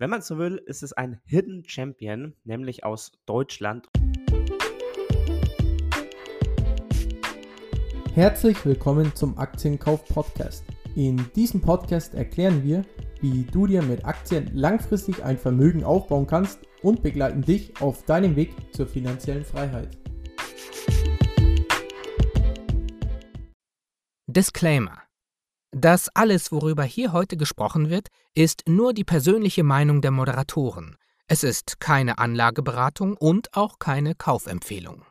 Wenn 0.00 0.08
man 0.08 0.22
so 0.22 0.38
will, 0.38 0.56
ist 0.64 0.82
es 0.82 0.94
ein 0.94 1.20
Hidden 1.26 1.62
Champion, 1.68 2.32
nämlich 2.44 2.84
aus 2.84 3.12
Deutschland. 3.26 3.86
Herzlich 8.14 8.64
willkommen 8.64 9.14
zum 9.14 9.36
Aktienkauf 9.36 10.06
Podcast. 10.06 10.64
In 10.96 11.22
diesem 11.36 11.60
Podcast 11.60 12.14
erklären 12.14 12.64
wir, 12.64 12.86
wie 13.20 13.42
du 13.42 13.66
dir 13.66 13.82
mit 13.82 14.06
Aktien 14.06 14.50
langfristig 14.54 15.22
ein 15.22 15.36
Vermögen 15.36 15.84
aufbauen 15.84 16.26
kannst 16.26 16.60
und 16.80 17.02
begleiten 17.02 17.42
dich 17.42 17.78
auf 17.82 18.02
deinem 18.06 18.36
Weg 18.36 18.54
zur 18.72 18.86
finanziellen 18.86 19.44
Freiheit. 19.44 19.98
Disclaimer 24.26 24.99
das 25.72 26.08
alles, 26.14 26.50
worüber 26.50 26.82
hier 26.82 27.12
heute 27.12 27.36
gesprochen 27.36 27.90
wird, 27.90 28.08
ist 28.34 28.64
nur 28.66 28.92
die 28.92 29.04
persönliche 29.04 29.62
Meinung 29.62 30.00
der 30.00 30.10
Moderatoren. 30.10 30.96
Es 31.28 31.44
ist 31.44 31.78
keine 31.78 32.18
Anlageberatung 32.18 33.16
und 33.16 33.54
auch 33.54 33.78
keine 33.78 34.16
Kaufempfehlung. 34.16 35.04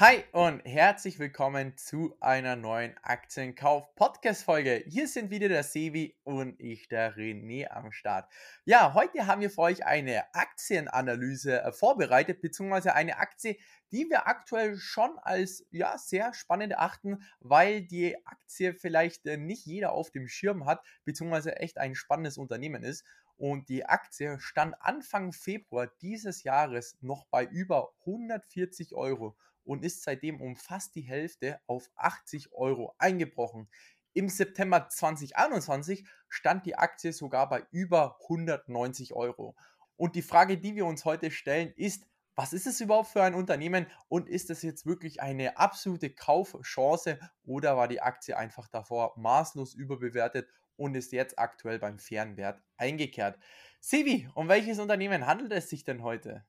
Hi 0.00 0.22
und 0.30 0.60
herzlich 0.64 1.18
willkommen 1.18 1.76
zu 1.76 2.16
einer 2.20 2.54
neuen 2.54 2.96
Aktienkauf-Podcast-Folge. 3.02 4.84
Hier 4.86 5.08
sind 5.08 5.32
wieder 5.32 5.48
der 5.48 5.64
Sevi 5.64 6.16
und 6.22 6.54
ich, 6.60 6.86
der 6.86 7.16
René, 7.16 7.66
am 7.66 7.90
Start. 7.90 8.30
Ja, 8.64 8.94
heute 8.94 9.26
haben 9.26 9.40
wir 9.40 9.50
für 9.50 9.62
euch 9.62 9.84
eine 9.84 10.32
Aktienanalyse 10.36 11.62
äh, 11.62 11.72
vorbereitet, 11.72 12.40
beziehungsweise 12.40 12.94
eine 12.94 13.18
Aktie, 13.18 13.56
die 13.90 14.08
wir 14.08 14.28
aktuell 14.28 14.76
schon 14.76 15.18
als 15.18 15.66
ja, 15.72 15.98
sehr 15.98 16.32
spannend 16.32 16.78
achten, 16.78 17.24
weil 17.40 17.82
die 17.82 18.24
Aktie 18.24 18.74
vielleicht 18.74 19.26
äh, 19.26 19.36
nicht 19.36 19.66
jeder 19.66 19.90
auf 19.90 20.12
dem 20.12 20.28
Schirm 20.28 20.64
hat, 20.64 20.80
beziehungsweise 21.04 21.56
echt 21.56 21.76
ein 21.76 21.96
spannendes 21.96 22.38
Unternehmen 22.38 22.84
ist. 22.84 23.04
Und 23.36 23.68
die 23.68 23.84
Aktie 23.84 24.38
stand 24.38 24.76
Anfang 24.80 25.32
Februar 25.32 25.88
dieses 26.02 26.44
Jahres 26.44 26.96
noch 27.00 27.26
bei 27.26 27.44
über 27.44 27.92
140 28.04 28.94
Euro 28.94 29.36
und 29.68 29.84
ist 29.84 30.02
seitdem 30.02 30.40
um 30.40 30.56
fast 30.56 30.94
die 30.94 31.02
Hälfte 31.02 31.60
auf 31.66 31.90
80 31.96 32.52
Euro 32.52 32.94
eingebrochen. 32.98 33.68
Im 34.14 34.30
September 34.30 34.88
2021 34.88 36.08
stand 36.28 36.64
die 36.64 36.76
Aktie 36.76 37.12
sogar 37.12 37.50
bei 37.50 37.66
über 37.70 38.18
190 38.22 39.12
Euro. 39.12 39.54
Und 39.96 40.16
die 40.16 40.22
Frage, 40.22 40.56
die 40.56 40.74
wir 40.74 40.86
uns 40.86 41.04
heute 41.04 41.30
stellen, 41.30 41.74
ist, 41.76 42.06
was 42.34 42.54
ist 42.54 42.66
es 42.66 42.80
überhaupt 42.80 43.10
für 43.10 43.22
ein 43.22 43.34
Unternehmen 43.34 43.86
und 44.08 44.28
ist 44.28 44.48
es 44.48 44.62
jetzt 44.62 44.86
wirklich 44.86 45.20
eine 45.20 45.58
absolute 45.58 46.08
Kaufchance 46.08 47.18
oder 47.44 47.76
war 47.76 47.88
die 47.88 48.00
Aktie 48.00 48.36
einfach 48.38 48.68
davor 48.68 49.12
maßlos 49.18 49.74
überbewertet 49.74 50.48
und 50.76 50.94
ist 50.94 51.12
jetzt 51.12 51.38
aktuell 51.38 51.78
beim 51.78 51.98
fairen 51.98 52.38
Wert 52.38 52.62
eingekehrt? 52.78 53.38
Sivi, 53.80 54.30
um 54.34 54.48
welches 54.48 54.78
Unternehmen 54.78 55.26
handelt 55.26 55.52
es 55.52 55.68
sich 55.68 55.84
denn 55.84 56.02
heute? 56.02 56.46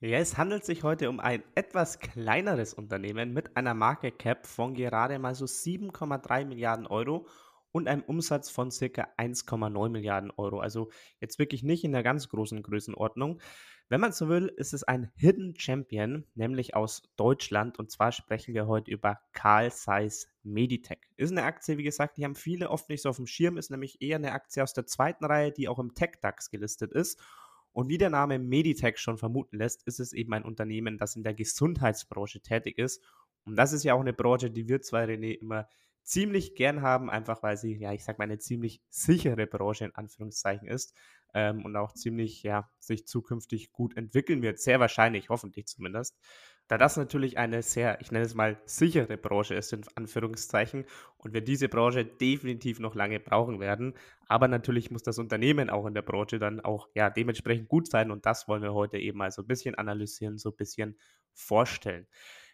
Ja, 0.00 0.18
es 0.18 0.36
handelt 0.36 0.62
sich 0.62 0.82
heute 0.82 1.08
um 1.08 1.20
ein 1.20 1.42
etwas 1.54 1.98
kleineres 1.98 2.74
Unternehmen 2.74 3.32
mit 3.32 3.56
einer 3.56 3.72
Market 3.72 4.18
Cap 4.18 4.46
von 4.46 4.74
gerade 4.74 5.18
mal 5.18 5.34
so 5.34 5.46
7,3 5.46 6.44
Milliarden 6.44 6.86
Euro 6.86 7.26
und 7.72 7.88
einem 7.88 8.02
Umsatz 8.02 8.50
von 8.50 8.70
circa 8.70 9.08
1,9 9.16 9.88
Milliarden 9.88 10.30
Euro. 10.36 10.60
Also 10.60 10.90
jetzt 11.18 11.38
wirklich 11.38 11.62
nicht 11.62 11.82
in 11.82 11.92
der 11.92 12.02
ganz 12.02 12.28
großen 12.28 12.62
Größenordnung. 12.62 13.40
Wenn 13.88 14.02
man 14.02 14.12
so 14.12 14.28
will, 14.28 14.52
ist 14.54 14.74
es 14.74 14.84
ein 14.84 15.10
Hidden 15.16 15.58
Champion, 15.58 16.26
nämlich 16.34 16.76
aus 16.76 17.04
Deutschland. 17.16 17.78
Und 17.78 17.90
zwar 17.90 18.12
sprechen 18.12 18.52
wir 18.52 18.66
heute 18.66 18.90
über 18.90 19.20
Carl 19.32 19.72
Zeiss 19.72 20.28
Meditech. 20.42 20.98
Ist 21.16 21.32
eine 21.32 21.44
Aktie, 21.44 21.78
wie 21.78 21.84
gesagt, 21.84 22.18
die 22.18 22.24
haben 22.24 22.34
viele 22.34 22.68
oft 22.68 22.90
nicht 22.90 23.00
so 23.00 23.08
auf 23.08 23.16
dem 23.16 23.26
Schirm, 23.26 23.56
ist 23.56 23.70
nämlich 23.70 24.02
eher 24.02 24.16
eine 24.16 24.32
Aktie 24.32 24.62
aus 24.62 24.74
der 24.74 24.84
zweiten 24.84 25.24
Reihe, 25.24 25.52
die 25.52 25.68
auch 25.68 25.78
im 25.78 25.94
Tech-DAX 25.94 26.50
gelistet 26.50 26.92
ist 26.92 27.18
und 27.76 27.90
wie 27.90 27.98
der 27.98 28.08
Name 28.08 28.38
Meditech 28.38 28.96
schon 28.96 29.18
vermuten 29.18 29.58
lässt, 29.58 29.86
ist 29.86 30.00
es 30.00 30.14
eben 30.14 30.32
ein 30.32 30.44
Unternehmen, 30.44 30.96
das 30.96 31.14
in 31.14 31.22
der 31.22 31.34
Gesundheitsbranche 31.34 32.40
tätig 32.40 32.78
ist. 32.78 33.04
Und 33.44 33.56
das 33.56 33.74
ist 33.74 33.84
ja 33.84 33.92
auch 33.92 34.00
eine 34.00 34.14
Branche, 34.14 34.50
die 34.50 34.66
wir 34.66 34.80
zwei, 34.80 35.04
René, 35.04 35.34
immer 35.38 35.68
ziemlich 36.02 36.54
gern 36.54 36.80
haben, 36.80 37.10
einfach 37.10 37.42
weil 37.42 37.58
sie, 37.58 37.76
ja, 37.76 37.92
ich 37.92 38.02
sag 38.02 38.16
mal, 38.16 38.24
eine 38.24 38.38
ziemlich 38.38 38.80
sichere 38.88 39.46
Branche 39.46 39.84
in 39.84 39.94
Anführungszeichen 39.94 40.66
ist 40.66 40.94
ähm, 41.34 41.66
und 41.66 41.76
auch 41.76 41.92
ziemlich, 41.92 42.42
ja, 42.42 42.70
sich 42.78 43.06
zukünftig 43.06 43.72
gut 43.72 43.94
entwickeln 43.94 44.40
wird. 44.40 44.58
Sehr 44.58 44.80
wahrscheinlich, 44.80 45.28
hoffentlich 45.28 45.66
zumindest. 45.66 46.16
Da 46.68 46.78
das 46.78 46.96
natürlich 46.96 47.38
eine 47.38 47.62
sehr, 47.62 48.00
ich 48.00 48.10
nenne 48.10 48.24
es 48.24 48.34
mal, 48.34 48.58
sichere 48.64 49.16
Branche 49.16 49.54
ist, 49.54 49.72
in 49.72 49.82
Anführungszeichen, 49.94 50.84
und 51.18 51.32
wir 51.32 51.40
diese 51.40 51.68
Branche 51.68 52.04
definitiv 52.04 52.80
noch 52.80 52.94
lange 52.94 53.20
brauchen 53.20 53.60
werden. 53.60 53.94
Aber 54.28 54.48
natürlich 54.48 54.90
muss 54.90 55.02
das 55.02 55.18
Unternehmen 55.18 55.70
auch 55.70 55.86
in 55.86 55.94
der 55.94 56.02
Branche 56.02 56.38
dann 56.38 56.60
auch 56.60 56.88
ja, 56.94 57.10
dementsprechend 57.10 57.68
gut 57.68 57.88
sein 57.88 58.10
und 58.10 58.26
das 58.26 58.48
wollen 58.48 58.62
wir 58.62 58.74
heute 58.74 58.98
eben 58.98 59.18
mal 59.18 59.30
so 59.30 59.42
ein 59.42 59.48
bisschen 59.48 59.74
analysieren, 59.76 60.38
so 60.38 60.50
ein 60.50 60.56
bisschen 60.56 60.98
vorstellen. 61.34 62.06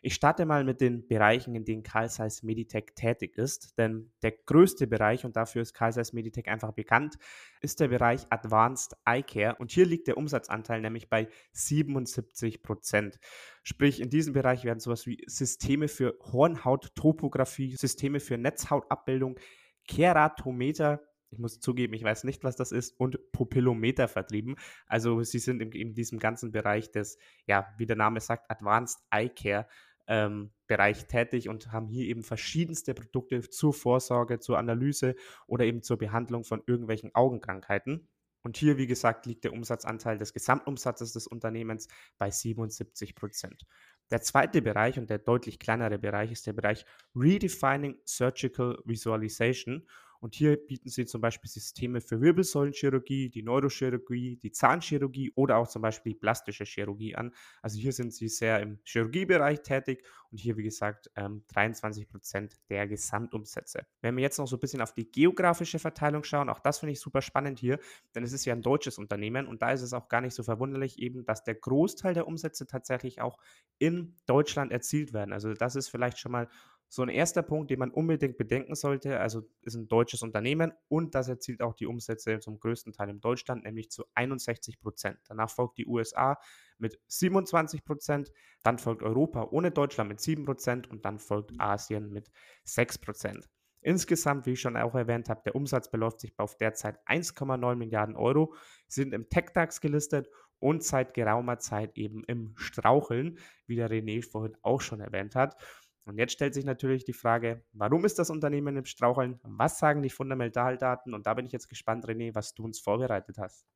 Ich 0.05 0.15
starte 0.15 0.47
mal 0.47 0.65
mit 0.65 0.81
den 0.81 1.07
Bereichen, 1.07 1.55
in 1.55 1.65
denen 1.65 1.85
Carl 1.85 2.11
Zeiss 2.11 2.43
Meditech 2.43 2.87
tätig 2.97 3.39
ist, 3.39 3.79
denn 3.79 4.11
der 4.23 4.33
größte 4.33 4.89
Bereich, 4.89 5.25
und 5.25 5.37
dafür 5.37 5.63
ist 5.63 5.75
Carl 5.75 5.93
Zeiss 5.93 6.13
Meditech 6.13 6.49
einfach 6.49 6.73
bekannt, 6.73 7.19
ist 7.61 7.79
der 7.79 7.87
Bereich 7.87 8.27
Advanced 8.29 8.97
Eye 9.05 9.23
Care 9.23 9.55
und 9.61 9.71
hier 9.71 9.87
liegt 9.87 10.09
der 10.09 10.17
Umsatzanteil 10.17 10.81
nämlich 10.81 11.09
bei 11.09 11.29
77 11.53 12.65
Prozent. 12.65 13.21
Sprich, 13.63 14.01
in 14.01 14.11
diesem 14.11 14.33
Bereich 14.33 14.65
werden 14.65 14.81
sowas 14.81 15.07
wie 15.07 15.23
Systeme 15.29 15.87
für 15.87 16.19
Hornhauttopographie, 16.21 17.77
Systeme 17.77 18.19
für 18.19 18.37
Netzhautabbildung, 18.37 19.39
Keratometer, 19.87 21.01
ich 21.31 21.39
muss 21.39 21.61
zugeben, 21.61 21.95
ich 21.95 22.03
weiß 22.03 22.25
nicht, 22.25 22.43
was 22.43 22.57
das 22.57 22.73
ist, 22.73 22.99
und 22.99 23.19
Pupillometer 23.31 24.09
vertrieben. 24.09 24.57
Also 24.87 25.23
sie 25.23 25.39
sind 25.39 25.63
in, 25.63 25.71
in 25.71 25.95
diesem 25.95 26.19
ganzen 26.19 26.51
Bereich 26.51 26.91
des, 26.91 27.19
ja, 27.47 27.73
wie 27.79 27.87
der 27.87 27.97
Name 27.97 28.21
sagt, 28.21 28.51
Advanced 28.51 28.99
Eye 29.11 29.31
Care 29.31 29.67
ähm, 30.07 30.53
Bereich 30.67 31.07
tätig 31.07 31.49
und 31.49 31.73
haben 31.73 31.89
hier 31.89 32.07
eben 32.07 32.23
verschiedenste 32.23 32.95
Produkte 32.95 33.41
zur 33.49 33.73
Vorsorge, 33.73 34.41
zur 34.41 34.59
Analyse 34.59 35.15
oder 35.47 35.65
eben 35.65 35.83
zur 35.83 35.99
Behandlung 35.99 36.45
von 36.45 36.63
irgendwelchen 36.67 37.15
Augenkrankheiten. 37.15 38.09
Und 38.43 38.57
hier, 38.57 38.77
wie 38.77 38.87
gesagt, 38.89 39.27
liegt 39.27 39.45
der 39.45 39.53
Umsatzanteil 39.53 40.19
des 40.19 40.33
Gesamtumsatzes 40.33 41.13
des 41.13 41.27
Unternehmens 41.27 41.89
bei 42.19 42.31
77 42.31 43.15
Prozent. 43.15 43.65
Der 44.11 44.21
zweite 44.21 44.61
Bereich 44.63 44.99
und 44.99 45.09
der 45.11 45.19
deutlich 45.19 45.59
kleinere 45.59 45.99
Bereich 45.99 46.33
ist 46.33 46.47
der 46.47 46.53
Bereich 46.53 46.85
Redefining 47.15 47.97
Surgical 48.05 48.79
Visualization. 48.85 49.87
Und 50.23 50.37
hier 50.37 50.57
bieten 50.57 50.89
sie 50.89 51.05
zum 51.05 51.21
Beispiel 51.21 51.51
Systeme 51.51 52.01
für 52.01 52.21
Wirbelsäulenchirurgie, 52.21 53.29
die 53.29 53.43
Neurochirurgie, 53.43 54.37
die 54.37 54.53
Zahnchirurgie 54.53 55.33
oder 55.35 55.57
auch 55.57 55.67
zum 55.67 55.83
Beispiel 55.83 56.13
die 56.13 56.19
plastische 56.21 56.63
Chirurgie 56.63 57.17
an. 57.17 57.35
Also 57.61 57.81
hier 57.81 57.93
sind 57.93 58.15
sie 58.15 58.29
sehr 58.29 58.61
im 58.61 58.79
Chirurgiebereich 58.85 59.63
tätig 59.63 60.05
und 60.31 60.39
hier, 60.39 60.57
wie 60.57 60.63
gesagt, 60.63 61.11
23 61.17 62.05
ähm, 62.05 62.09
Prozent 62.09 62.57
der 62.71 62.87
Gesamtumsätze. 62.87 63.85
Wenn 64.01 64.15
wir 64.17 64.23
jetzt 64.23 64.39
noch 64.39 64.47
so 64.47 64.57
ein 64.57 64.61
bisschen 64.61 64.81
auf 64.81 64.95
die 64.95 65.11
geografische 65.11 65.81
Verteilung 65.81 66.23
schauen, 66.23 66.49
auch 66.49 66.61
das 66.61 66.79
finde 66.79 66.93
ich 66.93 67.01
super 67.01 67.21
spannend 67.21 67.59
hier, 67.59 67.81
denn 68.15 68.23
es 68.23 68.33
ist 68.33 68.45
ja 68.45 68.55
ein 68.55 68.63
deutsches 68.63 68.99
Unternehmen 68.99 69.49
und 69.49 69.61
da 69.61 69.73
ist 69.73 69.83
es 69.83 69.93
auch 69.93 70.07
gar 70.07 70.21
nicht 70.21 70.35
so 70.35 70.45
verwunderlich 70.45 71.01
eben, 71.01 71.25
dass 71.25 71.43
der 71.43 71.57
Großteil 71.57 72.15
der 72.15 72.29
Umsätze 72.29 72.69
tatsächlich 72.69 73.21
auch 73.21 73.39
in 73.79 74.15
Deutschland 74.27 74.71
erzielt 74.71 75.13
werden. 75.13 75.33
Also 75.33 75.53
das 75.53 75.75
ist 75.75 75.89
vielleicht 75.89 76.21
schon 76.21 76.31
mal 76.31 76.49
so 76.93 77.01
ein 77.01 77.09
erster 77.09 77.41
Punkt, 77.41 77.71
den 77.71 77.79
man 77.79 77.91
unbedingt 77.91 78.37
bedenken 78.37 78.75
sollte, 78.75 79.19
also 79.19 79.49
ist 79.63 79.77
ein 79.77 79.89
deutsches 79.89 80.21
Unternehmen 80.21 80.73
und 80.89 81.15
das 81.15 81.27
erzielt 81.27 81.63
auch 81.63 81.73
die 81.73 81.87
Umsätze 81.87 82.39
zum 82.39 82.61
größten 82.61 82.93
Teil 82.93 83.09
in 83.09 83.19
Deutschland, 83.19 83.65
nämlich 83.65 83.91
zu 83.91 84.05
61 84.15 84.79
Prozent. 84.79 85.17
Danach 85.27 85.49
folgt 85.49 85.79
die 85.79 85.87
USA 85.87 86.39
mit 86.77 87.01
27 87.07 87.83
Prozent, 87.87 88.31
dann 88.63 88.77
folgt 88.77 89.03
Europa 89.03 89.49
ohne 89.53 89.71
Deutschland 89.71 90.11
mit 90.11 90.21
7 90.21 90.45
Prozent 90.45 90.91
und 90.91 91.07
dann 91.07 91.19
folgt 91.19 91.59
Asien 91.59 92.11
mit 92.11 92.31
6 92.65 92.99
Prozent. 92.99 93.49
Insgesamt, 93.81 94.45
wie 94.45 94.53
ich 94.53 94.61
schon 94.61 94.77
auch 94.77 94.95
erwähnt 94.95 95.31
habe, 95.31 95.41
der 95.47 95.57
Umsatz 95.57 95.91
beläuft 95.91 96.21
sich 96.21 96.39
auf 96.39 96.59
derzeit 96.59 96.99
1,9 97.09 97.75
Milliarden 97.75 98.17
Euro, 98.17 98.55
sind 98.87 99.15
im 99.15 99.31
TechDAX 99.31 99.81
gelistet 99.81 100.29
und 100.63 100.85
seit 100.85 101.15
geraumer 101.15 101.59
Zeit 101.59 101.97
eben 101.97 102.23
im 102.25 102.55
Straucheln, 102.57 103.39
wie 103.67 103.77
der 103.77 103.91
René 103.91 104.23
vorhin 104.23 104.57
auch 104.63 104.81
schon 104.81 105.01
erwähnt 105.01 105.35
hat. 105.35 105.57
Und 106.05 106.19
jetzt 106.19 106.33
stellt 106.33 106.55
sich 106.55 106.65
natürlich 106.65 107.05
die 107.05 107.13
Frage, 107.13 107.63
warum 107.73 108.05
ist 108.05 108.19
das 108.19 108.31
Unternehmen 108.31 108.77
im 108.77 108.85
Straucheln? 108.85 109.39
Was 109.43 109.79
sagen 109.79 110.03
die 110.03 110.11
Fundamentaldaten? 110.11 111.15
Und 111.15 111.27
da 111.27 111.35
bin 111.35 111.47
ich 111.47 111.53
jetzt 111.53 111.69
gespannt, 111.69 112.07
René, 112.07 112.35
was 112.35 112.55
du 112.55 112.65
uns 112.65 112.81
vorbereitet 112.81 113.39
hast. 113.39 113.67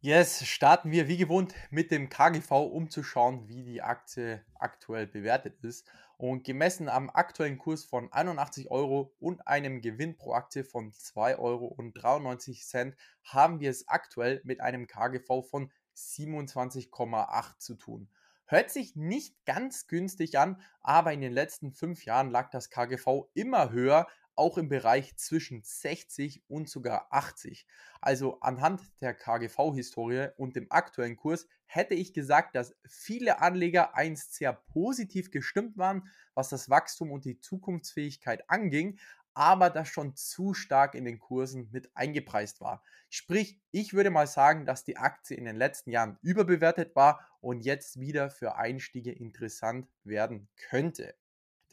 Yes, 0.00 0.44
starten 0.46 0.90
wir 0.90 1.08
wie 1.08 1.16
gewohnt 1.16 1.54
mit 1.70 1.90
dem 1.90 2.10
KGV, 2.10 2.50
um 2.50 2.90
zu 2.90 3.02
schauen, 3.02 3.48
wie 3.48 3.62
die 3.62 3.80
Aktie 3.80 4.44
aktuell 4.56 5.06
bewertet 5.06 5.60
ist. 5.62 5.88
Und 6.18 6.44
gemessen 6.44 6.90
am 6.90 7.08
aktuellen 7.08 7.56
Kurs 7.56 7.84
von 7.84 8.12
81 8.12 8.70
Euro 8.70 9.14
und 9.18 9.48
einem 9.48 9.80
Gewinn 9.80 10.16
pro 10.16 10.34
Aktie 10.34 10.62
von 10.62 10.92
2,93 10.92 11.38
Euro 11.38 12.94
haben 13.24 13.60
wir 13.60 13.70
es 13.70 13.88
aktuell 13.88 14.42
mit 14.44 14.60
einem 14.60 14.86
KGV 14.86 15.42
von 15.48 15.72
27,8 15.96 17.58
zu 17.58 17.74
tun. 17.76 18.10
Hört 18.46 18.70
sich 18.70 18.94
nicht 18.94 19.44
ganz 19.46 19.86
günstig 19.86 20.38
an, 20.38 20.60
aber 20.80 21.12
in 21.12 21.20
den 21.20 21.32
letzten 21.32 21.72
fünf 21.72 22.04
Jahren 22.04 22.30
lag 22.30 22.50
das 22.50 22.70
KGV 22.70 23.30
immer 23.34 23.70
höher 23.70 24.06
auch 24.36 24.58
im 24.58 24.68
Bereich 24.68 25.16
zwischen 25.16 25.62
60 25.62 26.42
und 26.48 26.68
sogar 26.68 27.08
80. 27.10 27.66
Also 28.00 28.40
anhand 28.40 28.82
der 29.00 29.14
KGV-Historie 29.14 30.28
und 30.36 30.56
dem 30.56 30.66
aktuellen 30.70 31.16
Kurs 31.16 31.46
hätte 31.66 31.94
ich 31.94 32.12
gesagt, 32.12 32.54
dass 32.54 32.74
viele 32.86 33.40
Anleger 33.40 33.96
einst 33.96 34.34
sehr 34.34 34.52
positiv 34.52 35.30
gestimmt 35.30 35.78
waren, 35.78 36.08
was 36.34 36.48
das 36.48 36.68
Wachstum 36.68 37.12
und 37.12 37.24
die 37.24 37.38
Zukunftsfähigkeit 37.38 38.48
anging, 38.50 38.98
aber 39.34 39.70
das 39.70 39.88
schon 39.88 40.16
zu 40.16 40.54
stark 40.54 40.94
in 40.94 41.04
den 41.04 41.18
Kursen 41.18 41.68
mit 41.72 41.94
eingepreist 41.96 42.60
war. 42.60 42.82
Sprich, 43.10 43.60
ich 43.70 43.92
würde 43.92 44.10
mal 44.10 44.26
sagen, 44.26 44.64
dass 44.64 44.84
die 44.84 44.96
Aktie 44.96 45.36
in 45.36 45.44
den 45.44 45.56
letzten 45.56 45.90
Jahren 45.90 46.18
überbewertet 46.22 46.96
war 46.96 47.20
und 47.40 47.60
jetzt 47.60 48.00
wieder 48.00 48.30
für 48.30 48.56
Einstiege 48.56 49.12
interessant 49.12 49.88
werden 50.04 50.48
könnte. 50.56 51.14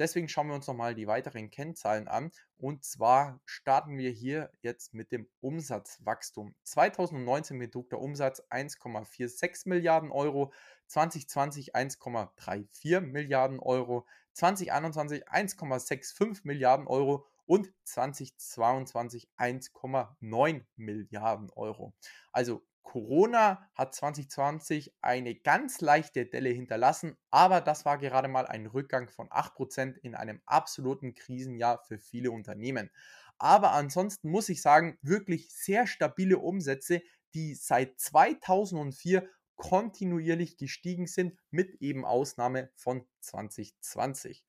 Deswegen 0.02 0.30
schauen 0.30 0.48
wir 0.48 0.56
uns 0.56 0.66
nochmal 0.66 0.96
die 0.96 1.06
weiteren 1.06 1.52
Kennzahlen 1.52 2.08
an. 2.08 2.32
Und 2.58 2.84
zwar 2.84 3.40
starten 3.46 3.98
wir 3.98 4.10
hier 4.10 4.52
jetzt 4.62 4.96
mit 4.96 5.12
dem 5.12 5.28
Umsatzwachstum. 5.42 6.56
2019 6.64 7.60
betrug 7.60 7.90
der 7.90 8.00
Umsatz 8.00 8.42
1,46 8.50 9.70
Milliarden 9.70 10.12
Euro, 10.12 10.54
2020 10.88 11.76
1,34 11.76 13.02
Milliarden 13.02 13.60
Euro, 13.60 14.08
2021 14.34 15.30
1,65 15.30 16.42
Milliarden 16.46 16.88
Euro 16.88 17.28
und 17.52 17.70
2022 17.84 19.28
1,9 19.38 20.64
Milliarden 20.78 21.50
Euro. 21.50 21.94
Also 22.32 22.66
Corona 22.82 23.70
hat 23.76 23.94
2020 23.94 24.96
eine 25.02 25.36
ganz 25.36 25.82
leichte 25.82 26.26
Delle 26.26 26.48
hinterlassen, 26.48 27.18
aber 27.30 27.60
das 27.60 27.84
war 27.84 27.98
gerade 27.98 28.30
mal 28.30 28.48
ein 28.48 28.68
Rückgang 28.68 29.10
von 29.10 29.28
8% 29.28 29.98
in 29.98 30.16
einem 30.16 30.42
absoluten 30.46 31.14
Krisenjahr 31.14 31.84
für 31.84 32.00
viele 32.00 32.32
Unternehmen. 32.32 32.90
Aber 33.38 33.72
ansonsten 33.72 34.30
muss 34.30 34.48
ich 34.48 34.62
sagen, 34.62 34.98
wirklich 35.02 35.54
sehr 35.54 35.88
stabile 35.88 36.38
Umsätze, 36.38 37.02
die 37.34 37.56
seit 37.56 38.00
2004 38.00 39.28
kontinuierlich 39.58 40.56
gestiegen 40.56 41.06
sind, 41.06 41.38
mit 41.50 41.82
eben 41.82 42.06
Ausnahme 42.06 42.72
von 42.76 43.06
2020. 43.20 44.46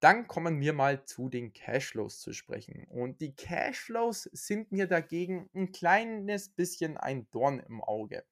Dann 0.00 0.28
kommen 0.28 0.60
wir 0.60 0.72
mal 0.72 1.04
zu 1.04 1.28
den 1.28 1.52
Cashflows 1.52 2.20
zu 2.20 2.32
sprechen. 2.32 2.84
Und 2.88 3.20
die 3.20 3.34
Cashflows 3.34 4.24
sind 4.32 4.70
mir 4.70 4.86
dagegen 4.86 5.50
ein 5.54 5.72
kleines 5.72 6.50
bisschen 6.50 6.96
ein 6.96 7.28
Dorn 7.30 7.58
im 7.58 7.82
Auge. 7.82 8.24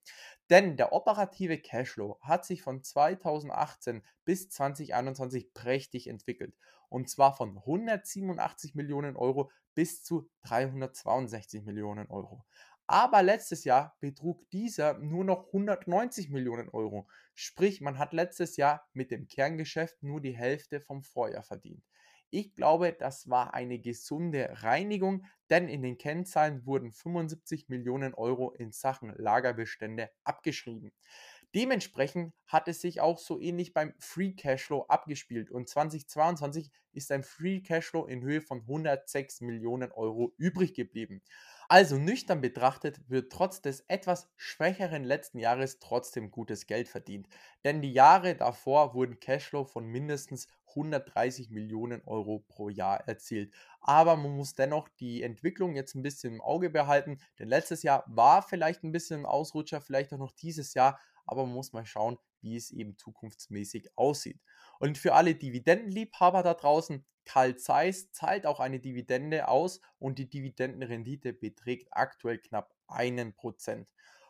Denn 0.49 0.77
der 0.77 0.93
operative 0.93 1.59
Cashflow 1.59 2.19
hat 2.21 2.45
sich 2.45 2.63
von 2.63 2.85
2018 2.85 4.03
bis 4.25 4.49
2021 4.49 5.53
prächtig 5.55 6.07
entwickelt. 6.07 6.55
Und 6.89 7.11
zwar 7.11 7.37
von 7.37 7.57
187 7.57 8.77
Millionen 8.77 9.17
Euro 9.17 9.51
bis 9.75 10.05
zu 10.05 10.31
362 10.43 11.65
Millionen 11.65 12.07
Euro. 12.07 12.45
Aber 12.88 13.23
letztes 13.23 13.65
Jahr 13.65 13.97
betrug 14.00 14.49
dieser 14.50 14.99
nur 14.99 15.25
noch 15.25 15.47
190 15.47 16.31
Millionen 16.31 16.69
Euro. 16.69 17.09
Sprich, 17.35 17.81
man 17.81 17.99
hat 17.99 18.12
letztes 18.12 18.56
Jahr 18.56 18.87
mit 18.93 19.11
dem 19.11 19.27
Kerngeschäft 19.27 20.03
nur 20.03 20.21
die 20.21 20.37
Hälfte 20.37 20.81
vom 20.81 21.03
Vorjahr 21.03 21.43
verdient. 21.43 21.85
Ich 22.31 22.55
glaube, 22.55 22.93
das 22.93 23.29
war 23.29 23.55
eine 23.55 23.79
gesunde 23.79 24.49
Reinigung, 24.62 25.25
denn 25.49 25.69
in 25.69 25.83
den 25.83 25.97
Kennzahlen 25.97 26.67
wurden 26.67 26.93
75 26.93 27.69
Millionen 27.69 28.15
Euro 28.15 28.53
in 28.53 28.73
Sachen 28.73 29.15
Lagerbestände 29.17 30.11
abgeschrieben. 30.25 30.93
Dementsprechend 31.55 32.35
hat 32.47 32.69
es 32.69 32.81
sich 32.81 33.00
auch 33.00 33.19
so 33.19 33.41
ähnlich 33.41 33.73
beim 33.73 33.94
Free 33.99 34.33
Cashflow 34.33 34.87
abgespielt 34.88 35.50
und 35.50 35.69
2022 35.69 36.71
ist 36.93 37.12
ein 37.12 37.23
Free 37.23 37.61
Cashflow 37.61 38.06
in 38.06 38.23
Höhe 38.23 38.43
von 38.43 38.61
106 38.62 39.41
Millionen 39.41 39.93
Euro 39.93 40.35
übrig 40.37 40.75
geblieben. 40.75 41.23
Also 41.69 41.97
nüchtern 41.97 42.41
betrachtet 42.41 43.01
wird 43.09 43.33
trotz 43.33 43.61
des 43.63 43.81
etwas 43.89 44.29
schwächeren 44.37 45.05
letzten 45.05 45.39
Jahres 45.39 45.79
trotzdem 45.81 46.31
gutes 46.31 46.67
Geld 46.67 46.89
verdient. 46.89 47.29
Denn 47.65 47.83
die 47.83 47.93
Jahre 47.93 48.35
davor 48.37 48.95
wurden 48.95 49.21
Cashflow 49.21 49.65
von 49.65 49.87
mindestens 49.87 50.49
130 50.75 51.51
Millionen 51.51 52.03
Euro 52.05 52.41
pro 52.49 52.69
Jahr 52.69 53.07
erzielt. 53.09 53.53
Aber 53.81 54.17
man 54.17 54.37
muss 54.37 54.55
dennoch 54.55 54.89
die 55.01 55.23
Entwicklung 55.23 55.75
jetzt 55.75 55.95
ein 55.95 56.03
bisschen 56.03 56.35
im 56.35 56.41
Auge 56.41 56.71
behalten, 56.71 57.19
denn 57.39 57.49
letztes 57.49 57.83
Jahr 57.83 58.05
war 58.07 58.43
vielleicht 58.43 58.83
ein 58.85 58.93
bisschen 58.93 59.21
ein 59.21 59.27
Ausrutscher, 59.27 59.81
vielleicht 59.81 60.12
auch 60.12 60.19
noch 60.19 60.33
dieses 60.33 60.75
Jahr, 60.75 61.01
aber 61.26 61.44
man 61.44 61.55
muss 61.55 61.73
mal 61.73 61.87
schauen, 61.87 62.19
wie 62.40 62.56
es 62.56 62.70
eben 62.70 62.96
zukunftsmäßig 62.96 63.90
aussieht. 63.96 64.40
Und 64.78 64.99
für 64.99 65.14
alle 65.14 65.34
Dividendenliebhaber 65.34 66.43
da 66.43 66.55
draußen, 66.55 67.05
Carl 67.25 67.56
Zeiss 67.56 68.12
zahlt 68.12 68.46
auch 68.46 68.61
eine 68.61 68.78
Dividende 68.81 69.49
aus 69.49 69.81
und 69.99 70.19
die 70.19 70.31
Dividendenrendite 70.31 71.32
beträgt 71.32 71.88
aktuell 71.90 72.38
knapp 72.38 72.75
einen 72.87 73.34
Prozent. 73.34 73.88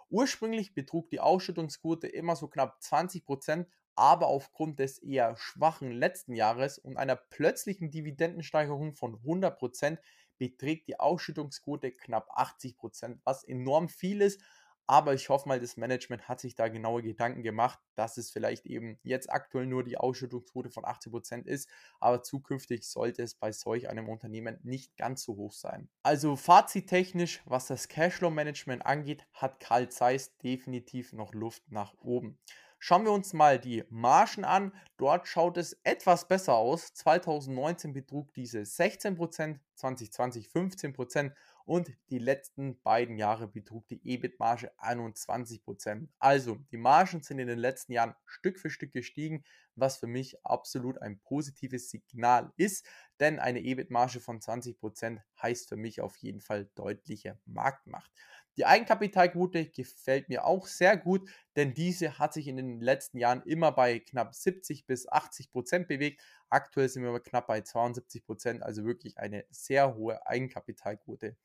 Ursprünglich 0.08 0.72
betrug 0.72 1.10
die 1.10 1.20
Ausschüttungsquote 1.20 2.06
immer 2.06 2.36
so 2.36 2.48
knapp 2.48 2.78
20%, 2.80 3.24
Prozent, 3.24 3.68
aber 3.96 4.28
aufgrund 4.28 4.78
des 4.78 4.98
eher 4.98 5.36
schwachen 5.36 5.90
letzten 5.90 6.34
Jahres 6.34 6.78
und 6.78 6.96
einer 6.96 7.16
plötzlichen 7.16 7.90
Dividendensteigerung 7.90 8.94
von 8.94 9.16
100 9.16 9.58
Prozent 9.58 10.00
beträgt 10.38 10.88
die 10.88 11.00
Ausschüttungsquote 11.00 11.92
knapp 11.92 12.30
80%, 12.38 12.76
Prozent, 12.76 13.20
was 13.24 13.42
enorm 13.42 13.88
viel 13.88 14.20
ist, 14.20 14.42
aber 14.86 15.14
ich 15.14 15.28
hoffe 15.28 15.48
mal, 15.48 15.60
das 15.60 15.76
Management 15.76 16.28
hat 16.28 16.40
sich 16.40 16.54
da 16.54 16.68
genaue 16.68 17.02
Gedanken 17.02 17.42
gemacht, 17.42 17.78
dass 17.94 18.16
es 18.16 18.30
vielleicht 18.30 18.66
eben 18.66 18.98
jetzt 19.02 19.30
aktuell 19.30 19.66
nur 19.66 19.84
die 19.84 19.98
Ausschüttungsquote 19.98 20.70
von 20.70 20.84
80% 20.84 21.46
ist, 21.46 21.68
aber 22.00 22.22
zukünftig 22.22 22.84
sollte 22.84 23.22
es 23.22 23.34
bei 23.34 23.52
solch 23.52 23.88
einem 23.88 24.08
Unternehmen 24.08 24.58
nicht 24.62 24.96
ganz 24.96 25.22
so 25.24 25.36
hoch 25.36 25.52
sein. 25.52 25.88
Also 26.02 26.36
fazittechnisch, 26.36 27.42
was 27.44 27.66
das 27.66 27.88
Cashflow-Management 27.88 28.86
angeht, 28.86 29.26
hat 29.32 29.60
Carl 29.60 29.88
Zeiss 29.88 30.36
definitiv 30.38 31.12
noch 31.12 31.34
Luft 31.34 31.70
nach 31.70 31.94
oben. 32.00 32.38
Schauen 32.78 33.04
wir 33.04 33.12
uns 33.12 33.32
mal 33.32 33.58
die 33.58 33.84
Margen 33.88 34.44
an. 34.44 34.72
Dort 34.98 35.26
schaut 35.26 35.56
es 35.56 35.72
etwas 35.82 36.28
besser 36.28 36.54
aus. 36.54 36.92
2019 36.92 37.92
betrug 37.92 38.32
diese 38.34 38.60
16%, 38.60 39.58
2020 39.74 40.48
15% 40.48 41.32
und 41.66 41.90
die 42.10 42.18
letzten 42.18 42.80
beiden 42.82 43.18
Jahre 43.18 43.48
betrug 43.48 43.88
die 43.88 44.00
EBIT-Marge 44.04 44.70
21%. 44.78 46.08
Also 46.20 46.58
die 46.70 46.76
Margen 46.76 47.22
sind 47.22 47.40
in 47.40 47.48
den 47.48 47.58
letzten 47.58 47.92
Jahren 47.92 48.14
Stück 48.24 48.60
für 48.60 48.70
Stück 48.70 48.92
gestiegen, 48.92 49.44
was 49.74 49.98
für 49.98 50.06
mich 50.06 50.42
absolut 50.44 51.02
ein 51.02 51.18
positives 51.18 51.90
Signal 51.90 52.52
ist, 52.56 52.86
denn 53.18 53.40
eine 53.40 53.60
EBIT-Marge 53.60 54.20
von 54.20 54.40
20% 54.40 55.20
heißt 55.42 55.68
für 55.68 55.76
mich 55.76 56.00
auf 56.00 56.16
jeden 56.18 56.40
Fall 56.40 56.70
deutliche 56.76 57.38
Marktmacht. 57.46 58.12
Die 58.56 58.64
Eigenkapitalquote 58.64 59.66
gefällt 59.66 60.30
mir 60.30 60.46
auch 60.46 60.66
sehr 60.66 60.96
gut, 60.96 61.28
denn 61.56 61.74
diese 61.74 62.18
hat 62.18 62.32
sich 62.32 62.48
in 62.48 62.56
den 62.56 62.80
letzten 62.80 63.18
Jahren 63.18 63.42
immer 63.42 63.70
bei 63.70 63.98
knapp 63.98 64.34
70 64.34 64.86
bis 64.86 65.06
80 65.06 65.52
Prozent 65.52 65.88
bewegt. 65.88 66.22
Aktuell 66.48 66.88
sind 66.88 67.02
wir 67.02 67.20
knapp 67.20 67.48
bei 67.48 67.60
72 67.60 68.24
Prozent, 68.24 68.62
also 68.62 68.84
wirklich 68.84 69.18
eine 69.18 69.44
sehr 69.50 69.94
hohe 69.94 70.26
Eigenkapitalquote. 70.26 71.36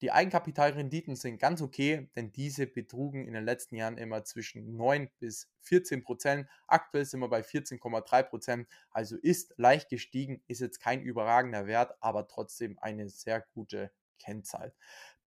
Die 0.00 0.12
Eigenkapitalrenditen 0.12 1.16
sind 1.16 1.38
ganz 1.38 1.62
okay, 1.62 2.10
denn 2.14 2.30
diese 2.30 2.66
betrugen 2.66 3.26
in 3.26 3.32
den 3.32 3.44
letzten 3.44 3.76
Jahren 3.76 3.96
immer 3.96 4.22
zwischen 4.24 4.76
9 4.76 5.08
bis 5.18 5.48
14 5.62 6.04
Prozent. 6.04 6.48
Aktuell 6.66 7.04
sind 7.04 7.20
wir 7.20 7.28
bei 7.28 7.40
14,3 7.40 8.22
Prozent, 8.24 8.68
also 8.90 9.16
ist 9.16 9.54
leicht 9.56 9.88
gestiegen, 9.88 10.42
ist 10.46 10.60
jetzt 10.60 10.80
kein 10.80 11.00
überragender 11.00 11.66
Wert, 11.66 11.94
aber 12.00 12.28
trotzdem 12.28 12.78
eine 12.80 13.08
sehr 13.08 13.40
gute 13.54 13.90
Kennzahl. 14.18 14.74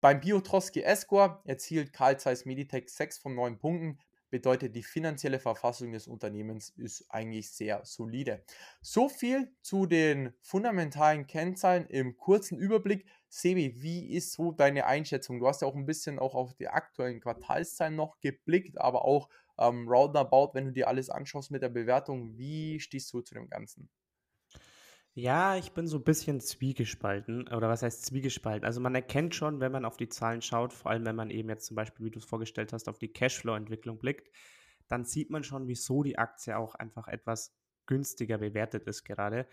Beim 0.06 0.22
Biotroski 0.22 0.84
S-Score 0.84 1.42
erzielt 1.46 1.92
Carl 1.92 2.20
Zeiss 2.20 2.46
Meditech 2.46 2.90
6 2.90 3.18
von 3.18 3.34
9 3.34 3.58
Punkten, 3.58 3.98
bedeutet 4.30 4.76
die 4.76 4.84
finanzielle 4.84 5.40
Verfassung 5.40 5.94
des 5.94 6.06
Unternehmens 6.06 6.70
ist 6.78 7.08
eigentlich 7.10 7.50
sehr 7.50 7.84
solide. 7.86 8.44
So 8.82 9.10
viel 9.10 9.52
zu 9.64 9.88
den 9.88 10.32
fundamentalen 10.44 11.26
Kennzahlen 11.26 11.88
im 11.88 12.18
kurzen 12.18 12.56
Überblick. 12.56 13.08
Sebi, 13.30 13.82
wie 13.82 14.14
ist 14.14 14.34
so 14.34 14.52
deine 14.52 14.86
Einschätzung? 14.86 15.40
Du 15.40 15.48
hast 15.48 15.64
ja 15.64 15.68
auch 15.68 15.76
ein 15.76 15.88
bisschen 15.88 16.20
auch 16.20 16.36
auf 16.36 16.54
die 16.54 16.68
aktuellen 16.68 17.20
Quartalszahlen 17.20 17.96
noch 17.96 18.20
geblickt, 18.20 18.80
aber 18.80 19.06
auch 19.06 19.28
ähm, 19.58 19.88
roundabout, 19.90 20.52
wenn 20.54 20.66
du 20.66 20.72
dir 20.72 20.88
alles 20.88 21.10
anschaust 21.10 21.50
mit 21.50 21.64
der 21.64 21.70
Bewertung, 21.70 22.38
wie 22.38 22.80
stehst 22.80 23.12
du 23.12 23.22
zu 23.22 23.34
dem 23.34 23.50
Ganzen? 23.50 23.90
Ja, 25.18 25.56
ich 25.56 25.72
bin 25.72 25.88
so 25.88 25.98
ein 25.98 26.04
bisschen 26.04 26.42
zwiegespalten. 26.42 27.48
Oder 27.48 27.70
was 27.70 27.84
heißt 27.84 28.06
zwiegespalten? 28.06 28.66
Also 28.66 28.82
man 28.82 28.96
erkennt 28.96 29.34
schon, 29.34 29.62
wenn 29.62 29.72
man 29.72 29.86
auf 29.86 29.96
die 29.96 30.10
Zahlen 30.10 30.42
schaut, 30.42 30.74
vor 30.74 30.92
allem 30.92 31.06
wenn 31.06 31.16
man 31.16 31.30
eben 31.30 31.48
jetzt 31.50 31.68
zum 31.68 31.76
Beispiel, 31.76 32.06
wie 32.06 32.12
du 32.12 32.20
es 32.20 32.26
vorgestellt 32.26 32.74
hast, 32.74 32.90
auf 32.90 33.00
die 33.00 33.12
Cashflow-Entwicklung 33.14 33.98
blickt, 33.98 34.30
dann 34.90 35.06
sieht 35.06 35.30
man 35.30 35.44
schon, 35.44 35.68
wieso 35.68 36.04
die 36.04 36.18
Aktie 36.18 36.58
auch 36.58 36.76
einfach 36.76 37.08
etwas 37.08 37.56
günstiger 37.86 38.38
bewertet 38.40 38.88
ist 38.88 39.06
gerade. 39.06 39.48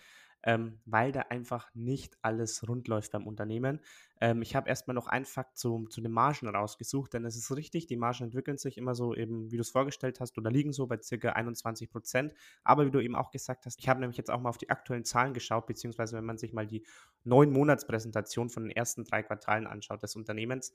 Ähm, 0.45 0.81
weil 0.85 1.13
da 1.13 1.21
einfach 1.31 1.71
nicht 1.75 2.17
alles 2.23 2.67
rund 2.69 2.89
läuft 2.89 3.13
beim 3.13 3.27
Unternehmen. 3.27 3.81
Ähm, 4.21 4.43
ich 4.43 4.57
habe 4.57 4.69
erstmal 4.69 4.95
noch 4.95 5.07
einen 5.07 5.25
Fakt 5.25 5.57
zu, 5.57 5.87
zu 5.89 6.01
den 6.01 6.13
Margen 6.13 6.49
rausgesucht, 6.49 7.15
denn 7.15 7.25
es 7.25 7.37
ist 7.37 7.55
richtig, 7.55 7.87
die 7.87 7.97
Margen 7.97 8.25
entwickeln 8.25 8.59
sich 8.59 8.79
immer 8.79 8.95
so 8.95 9.15
eben, 9.15 9.51
wie 9.51 9.57
du 9.57 9.63
es 9.63 9.71
vorgestellt 9.71 10.21
hast, 10.21 10.37
oder 10.39 10.51
liegen 10.51 10.73
so 10.73 10.87
bei 10.87 11.01
circa 11.01 11.31
21 11.31 11.91
Prozent. 11.91 12.35
Aber 12.65 12.87
wie 12.87 12.91
du 12.91 13.01
eben 13.01 13.17
auch 13.17 13.31
gesagt 13.31 13.67
hast, 13.67 13.79
ich 13.79 13.89
habe 13.89 14.01
nämlich 14.01 14.17
jetzt 14.17 14.31
auch 14.31 14.41
mal 14.41 14.49
auf 14.49 14.59
die 14.59 14.71
aktuellen 14.71 15.05
Zahlen 15.05 15.35
geschaut, 15.35 15.67
beziehungsweise 15.67 16.17
wenn 16.17 16.25
man 16.25 16.39
sich 16.39 16.53
mal 16.53 16.67
die 16.67 16.85
neun 17.25 17.53
Monatspräsentation 17.53 18.51
von 18.51 18.65
den 18.65 18.71
ersten 18.71 19.05
drei 19.05 19.23
Quartalen 19.23 19.67
anschaut 19.67 20.03
des 20.03 20.17
Unternehmens, 20.17 20.73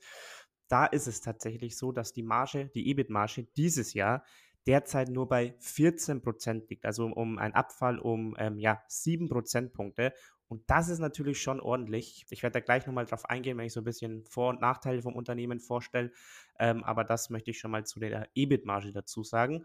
da 0.68 0.84
ist 0.84 1.06
es 1.06 1.20
tatsächlich 1.20 1.76
so, 1.76 1.92
dass 1.92 2.12
die 2.12 2.22
Marge, 2.22 2.70
die 2.74 2.90
EBIT-Marge 2.90 3.44
dieses 3.56 3.94
Jahr 3.94 4.22
derzeit 4.68 5.08
nur 5.08 5.26
bei 5.28 5.54
14 5.60 6.20
Prozent 6.20 6.68
liegt, 6.68 6.84
also 6.84 7.06
um 7.06 7.38
einen 7.38 7.54
Abfall 7.54 7.98
um 7.98 8.36
ähm, 8.38 8.58
ja, 8.58 8.82
7 8.86 9.28
Prozentpunkte. 9.28 10.12
Und 10.46 10.62
das 10.70 10.88
ist 10.88 10.98
natürlich 10.98 11.40
schon 11.40 11.60
ordentlich. 11.60 12.26
Ich 12.30 12.42
werde 12.42 12.54
da 12.54 12.60
gleich 12.60 12.86
nochmal 12.86 13.06
drauf 13.06 13.28
eingehen, 13.28 13.56
wenn 13.58 13.66
ich 13.66 13.72
so 13.72 13.80
ein 13.80 13.84
bisschen 13.84 14.24
Vor- 14.26 14.50
und 14.50 14.60
Nachteile 14.60 15.02
vom 15.02 15.16
Unternehmen 15.16 15.58
vorstelle. 15.58 16.12
Ähm, 16.58 16.84
aber 16.84 17.04
das 17.04 17.30
möchte 17.30 17.50
ich 17.50 17.58
schon 17.58 17.70
mal 17.70 17.84
zu 17.84 17.98
der 17.98 18.28
EBIT-Marge 18.34 18.92
dazu 18.92 19.24
sagen. 19.24 19.64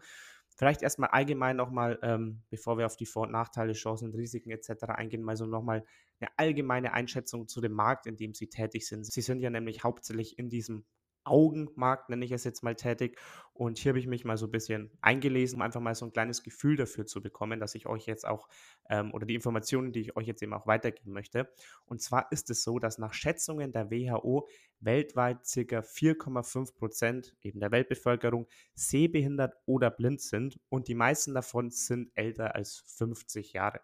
Vielleicht 0.56 0.82
erstmal 0.82 1.10
allgemein 1.10 1.56
nochmal, 1.56 1.98
ähm, 2.02 2.42
bevor 2.48 2.78
wir 2.78 2.86
auf 2.86 2.96
die 2.96 3.06
Vor- 3.06 3.24
und 3.24 3.32
Nachteile, 3.32 3.72
Chancen 3.72 4.14
Risiken 4.14 4.50
etc. 4.50 4.84
eingehen, 4.88 5.22
mal 5.22 5.36
so 5.36 5.46
nochmal 5.46 5.84
eine 6.20 6.30
allgemeine 6.36 6.92
Einschätzung 6.92 7.46
zu 7.48 7.60
dem 7.60 7.72
Markt, 7.72 8.06
in 8.06 8.16
dem 8.16 8.32
Sie 8.32 8.48
tätig 8.48 8.86
sind. 8.86 9.04
Sie 9.04 9.20
sind 9.20 9.40
ja 9.40 9.50
nämlich 9.50 9.84
hauptsächlich 9.84 10.38
in 10.38 10.48
diesem 10.48 10.84
Augenmarkt, 11.24 12.10
nenne 12.10 12.24
ich 12.24 12.32
es 12.32 12.44
jetzt 12.44 12.62
mal, 12.62 12.74
tätig. 12.74 13.18
Und 13.52 13.78
hier 13.78 13.90
habe 13.90 13.98
ich 13.98 14.06
mich 14.06 14.24
mal 14.24 14.36
so 14.36 14.46
ein 14.46 14.50
bisschen 14.50 14.90
eingelesen, 15.00 15.56
um 15.56 15.62
einfach 15.62 15.80
mal 15.80 15.94
so 15.94 16.04
ein 16.04 16.12
kleines 16.12 16.42
Gefühl 16.42 16.76
dafür 16.76 17.06
zu 17.06 17.22
bekommen, 17.22 17.60
dass 17.60 17.74
ich 17.74 17.86
euch 17.86 18.06
jetzt 18.06 18.26
auch, 18.26 18.48
ähm, 18.90 19.12
oder 19.14 19.26
die 19.26 19.34
Informationen, 19.34 19.92
die 19.92 20.00
ich 20.00 20.16
euch 20.16 20.26
jetzt 20.26 20.42
eben 20.42 20.54
auch 20.54 20.66
weitergeben 20.66 21.12
möchte. 21.12 21.48
Und 21.86 22.02
zwar 22.02 22.30
ist 22.32 22.50
es 22.50 22.64
so, 22.64 22.78
dass 22.78 22.98
nach 22.98 23.14
Schätzungen 23.14 23.72
der 23.72 23.90
WHO 23.90 24.48
weltweit 24.80 25.38
ca. 25.44 25.82
4,5 25.82 26.74
Prozent 26.74 27.36
eben 27.42 27.60
der 27.60 27.70
Weltbevölkerung 27.70 28.46
sehbehindert 28.74 29.54
oder 29.66 29.90
blind 29.90 30.20
sind 30.20 30.58
und 30.68 30.88
die 30.88 30.94
meisten 30.94 31.34
davon 31.34 31.70
sind 31.70 32.10
älter 32.14 32.54
als 32.54 32.82
50 32.86 33.52
Jahre. 33.52 33.80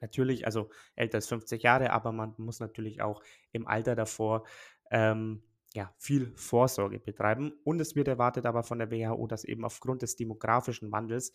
Natürlich, 0.00 0.46
also 0.46 0.70
älter 0.94 1.16
als 1.18 1.26
50 1.26 1.62
Jahre, 1.62 1.90
aber 1.90 2.12
man 2.12 2.34
muss 2.38 2.60
natürlich 2.60 3.02
auch 3.02 3.22
im 3.52 3.66
Alter 3.66 3.96
davor 3.96 4.46
ähm, 4.90 5.42
ja, 5.74 5.92
viel 5.98 6.32
Vorsorge 6.36 6.98
betreiben. 6.98 7.52
Und 7.64 7.80
es 7.80 7.94
wird 7.94 8.08
erwartet 8.08 8.46
aber 8.46 8.62
von 8.62 8.78
der 8.78 8.90
WHO, 8.90 9.26
dass 9.26 9.44
eben 9.44 9.64
aufgrund 9.64 10.02
des 10.02 10.16
demografischen 10.16 10.90
Wandels 10.92 11.32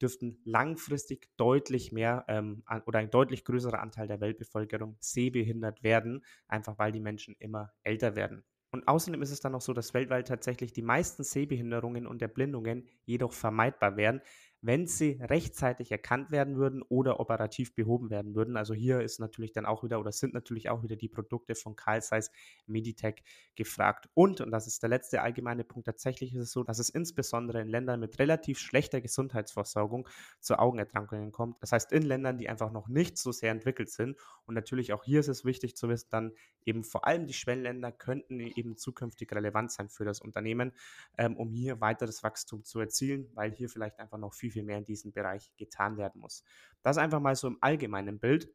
dürften 0.00 0.40
langfristig 0.44 1.28
deutlich 1.36 1.92
mehr 1.92 2.24
ähm, 2.28 2.64
oder 2.86 2.98
ein 2.98 3.10
deutlich 3.10 3.44
größerer 3.44 3.80
Anteil 3.80 4.08
der 4.08 4.20
Weltbevölkerung 4.20 4.96
sehbehindert 5.00 5.82
werden, 5.82 6.24
einfach 6.48 6.78
weil 6.78 6.92
die 6.92 7.00
Menschen 7.00 7.36
immer 7.38 7.72
älter 7.82 8.16
werden. 8.16 8.44
Und 8.72 8.88
außerdem 8.88 9.22
ist 9.22 9.30
es 9.30 9.40
dann 9.40 9.52
noch 9.52 9.60
so, 9.60 9.72
dass 9.72 9.94
weltweit 9.94 10.28
tatsächlich 10.28 10.72
die 10.72 10.82
meisten 10.82 11.24
Sehbehinderungen 11.24 12.06
und 12.06 12.20
Erblindungen 12.20 12.86
jedoch 13.04 13.32
vermeidbar 13.32 13.96
wären, 13.96 14.20
wenn 14.62 14.86
sie 14.86 15.18
rechtzeitig 15.20 15.92
erkannt 15.92 16.30
werden 16.30 16.56
würden 16.56 16.82
oder 16.82 17.20
operativ 17.20 17.74
behoben 17.74 18.10
werden 18.10 18.34
würden. 18.34 18.56
Also 18.56 18.74
hier 18.74 19.00
ist 19.00 19.20
natürlich 19.20 19.52
dann 19.52 19.66
auch 19.66 19.84
wieder 19.84 20.00
oder 20.00 20.12
sind 20.12 20.34
natürlich 20.34 20.70
auch 20.70 20.82
wieder 20.82 20.96
die 20.96 21.08
Produkte 21.08 21.54
von 21.54 21.76
Carl 21.76 22.02
Zeiss 22.02 22.30
Meditech 22.66 23.22
gefragt. 23.54 24.08
Und, 24.14 24.40
und 24.40 24.50
das 24.50 24.66
ist 24.66 24.82
der 24.82 24.90
letzte 24.90 25.22
allgemeine 25.22 25.64
Punkt, 25.64 25.86
tatsächlich 25.86 26.34
ist 26.34 26.42
es 26.42 26.52
so, 26.52 26.62
dass 26.62 26.78
es 26.78 26.88
insbesondere 26.88 27.60
in 27.60 27.68
Ländern 27.68 28.00
mit 28.00 28.18
relativ 28.18 28.58
schlechter 28.58 29.00
Gesundheitsversorgung 29.00 30.08
zu 30.40 30.58
Augenerkrankungen 30.58 31.32
kommt. 31.32 31.62
Das 31.62 31.72
heißt 31.72 31.92
in 31.92 32.02
Ländern, 32.02 32.38
die 32.38 32.48
einfach 32.48 32.72
noch 32.72 32.88
nicht 32.88 33.18
so 33.18 33.32
sehr 33.32 33.50
entwickelt 33.50 33.90
sind. 33.90 34.16
Und 34.46 34.54
natürlich 34.54 34.92
auch 34.92 35.04
hier 35.04 35.20
ist 35.20 35.28
es 35.28 35.44
wichtig 35.44 35.76
zu 35.76 35.88
wissen, 35.88 36.08
dann 36.10 36.32
eben 36.64 36.82
vor 36.82 37.06
allem 37.06 37.26
die 37.26 37.32
Schwellenländer 37.32 37.92
könnten 37.92 38.40
eben 38.40 38.76
zukünftig 38.76 39.32
relevant 39.32 39.70
sein 39.72 39.88
für 39.88 40.04
das 40.04 40.20
Unternehmen, 40.20 40.72
ähm, 41.16 41.36
um 41.36 41.50
hier 41.50 41.80
weiteres 41.80 42.22
Wachstum 42.22 42.64
zu 42.64 42.80
erzielen, 42.80 43.30
weil 43.34 43.52
hier 43.52 43.68
vielleicht 43.68 43.98
einfach 43.98 44.18
noch 44.18 44.34
viel 44.34 44.45
viel 44.50 44.62
mehr 44.62 44.78
in 44.78 44.84
diesem 44.84 45.12
Bereich 45.12 45.52
getan 45.56 45.96
werden 45.96 46.20
muss. 46.20 46.44
Das 46.82 46.98
einfach 46.98 47.20
mal 47.20 47.36
so 47.36 47.48
im 47.48 47.58
allgemeinen 47.60 48.18
Bild. 48.18 48.50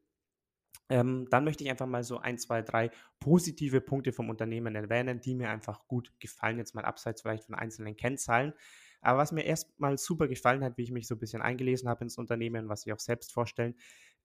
Ähm, 0.89 1.27
dann 1.29 1.45
möchte 1.45 1.63
ich 1.63 1.69
einfach 1.69 1.88
mal 1.88 2.03
so 2.03 2.17
ein, 2.17 2.38
zwei, 2.38 2.62
drei 2.62 2.91
positive 3.19 3.79
Punkte 3.81 4.12
vom 4.12 4.29
Unternehmen 4.29 4.75
erwähnen, 4.75 5.21
die 5.21 5.36
mir 5.36 5.50
einfach 5.50 5.88
gut 5.88 6.13
gefallen, 6.19 6.57
jetzt 6.57 6.75
mal 6.75 6.83
abseits 6.83 7.21
vielleicht 7.21 7.45
von 7.45 7.55
einzelnen 7.55 7.95
Kennzahlen. 7.95 8.53
Aber 9.01 9.17
was 9.17 9.31
mir 9.31 9.43
erstmal 9.43 9.98
super 9.98 10.27
gefallen 10.27 10.63
hat, 10.63 10.77
wie 10.77 10.83
ich 10.83 10.91
mich 10.91 11.07
so 11.07 11.15
ein 11.15 11.19
bisschen 11.19 11.41
eingelesen 11.41 11.89
habe 11.89 12.03
ins 12.03 12.17
Unternehmen, 12.17 12.69
was 12.69 12.86
ich 12.86 12.93
auch 12.93 13.00
selbst 13.00 13.33
vorstellen, 13.33 13.75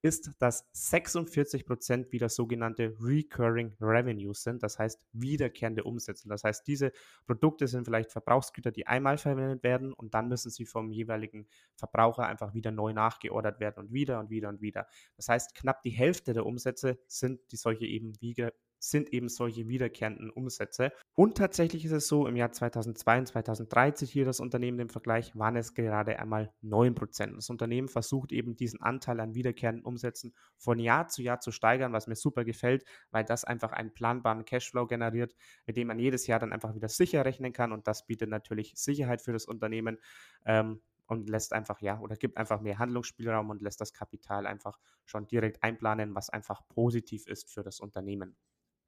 ist, 0.03 0.31
dass 0.38 0.69
46 0.73 1.67
Prozent 1.67 2.12
wieder 2.12 2.29
sogenannte 2.29 2.95
Recurring 3.00 3.75
Revenues 3.81 4.43
sind, 4.43 4.62
das 4.62 4.79
heißt 4.79 5.00
wiederkehrende 5.12 5.85
Umsätze. 5.85 6.29
Das 6.29 6.45
heißt, 6.45 6.67
diese 6.67 6.93
Produkte 7.26 7.67
sind 7.67 7.85
vielleicht 7.85 8.12
Verbrauchsgüter, 8.12 8.71
die 8.71 8.87
einmal 8.87 9.19
verwendet 9.19 9.62
werden 9.62 9.93
und 9.93 10.15
dann 10.15 10.29
müssen 10.29 10.50
sie 10.50 10.67
vom 10.67 10.91
jeweiligen 10.91 11.47
Verbraucher 11.75 12.26
einfach 12.26 12.55
wieder 12.55 12.71
neu 12.71 12.93
nachgeordert 12.93 13.61
werden 13.61 13.81
und 13.85 13.93
wieder 13.93 14.21
und 14.21 14.31
wieder 14.31 14.49
und 14.49 14.61
wieder. 14.61 14.87
Das 15.17 15.29
heißt, 15.29 15.55
knapp 15.55 15.83
die 15.83 15.91
Hälfte 15.91 16.33
der 16.33 16.47
Umsätze 16.47 16.99
sind 17.07 17.41
die 17.50 17.57
solche 17.57 17.87
eben 17.87 18.21
wieder 18.21 18.53
sind 18.90 19.12
eben 19.12 19.28
solche 19.28 19.69
wiederkehrenden 19.69 20.31
Umsätze. 20.31 20.93
Und 21.14 21.37
tatsächlich 21.37 21.85
ist 21.85 21.93
es 21.93 22.09
so, 22.09 22.26
im 22.26 22.37
Jahr 22.37 22.52
2002 22.52 23.19
und 23.19 23.26
2013 23.26 24.09
hier 24.09 24.25
das 24.25 24.40
Unternehmen 24.40 24.78
im 24.78 24.88
Vergleich 24.88 25.37
waren 25.37 25.57
es 25.57 25.75
gerade 25.75 26.19
einmal 26.19 26.52
9%. 26.62 27.35
Das 27.35 27.50
Unternehmen 27.50 27.88
versucht 27.88 28.33
eben 28.33 28.57
diesen 28.57 28.81
Anteil 28.81 29.21
an 29.21 29.35
wiederkehrenden 29.35 29.85
Umsätzen 29.85 30.35
von 30.57 30.78
Jahr 30.78 31.09
zu 31.09 31.23
Jahr 31.23 31.40
zu 31.40 31.52
steigern, 31.52 31.93
was 31.93 32.07
mir 32.07 32.16
super 32.16 32.45
gefällt, 32.45 32.85
weil 33.11 33.25
das 33.25 33.45
einfach 33.45 33.73
einen 33.73 33.93
planbaren 33.93 34.45
Cashflow 34.45 34.87
generiert, 34.87 35.35
mit 35.66 35.76
dem 35.76 35.88
man 35.88 35.99
jedes 35.99 36.26
Jahr 36.26 36.38
dann 36.38 36.52
einfach 36.52 36.75
wieder 36.75 36.88
sicher 36.88 37.25
rechnen 37.25 37.52
kann 37.52 37.73
und 37.73 37.87
das 37.87 38.07
bietet 38.07 38.31
natürlich 38.31 38.75
Sicherheit 38.76 39.23
für 39.23 39.33
das 39.33 39.47
Unternehmen. 39.47 39.99
Ähm, 40.45 40.81
und 41.09 41.28
lässt 41.28 41.52
einfach, 41.52 41.81
ja, 41.81 42.00
oder 42.00 42.16
gibt 42.16 42.37
einfach 42.37 42.61
mehr 42.61 42.78
Handlungsspielraum 42.78 43.50
und 43.50 43.62
lässt 43.62 43.81
das 43.81 43.93
Kapital 43.93 44.45
einfach 44.45 44.78
schon 45.05 45.26
direkt 45.28 45.62
einplanen, 45.62 46.16
was 46.16 46.31
einfach 46.31 46.66
positiv 46.69 47.28
ist 47.28 47.49
für 47.49 47.62
das 47.62 47.78
Unternehmen 47.78 48.37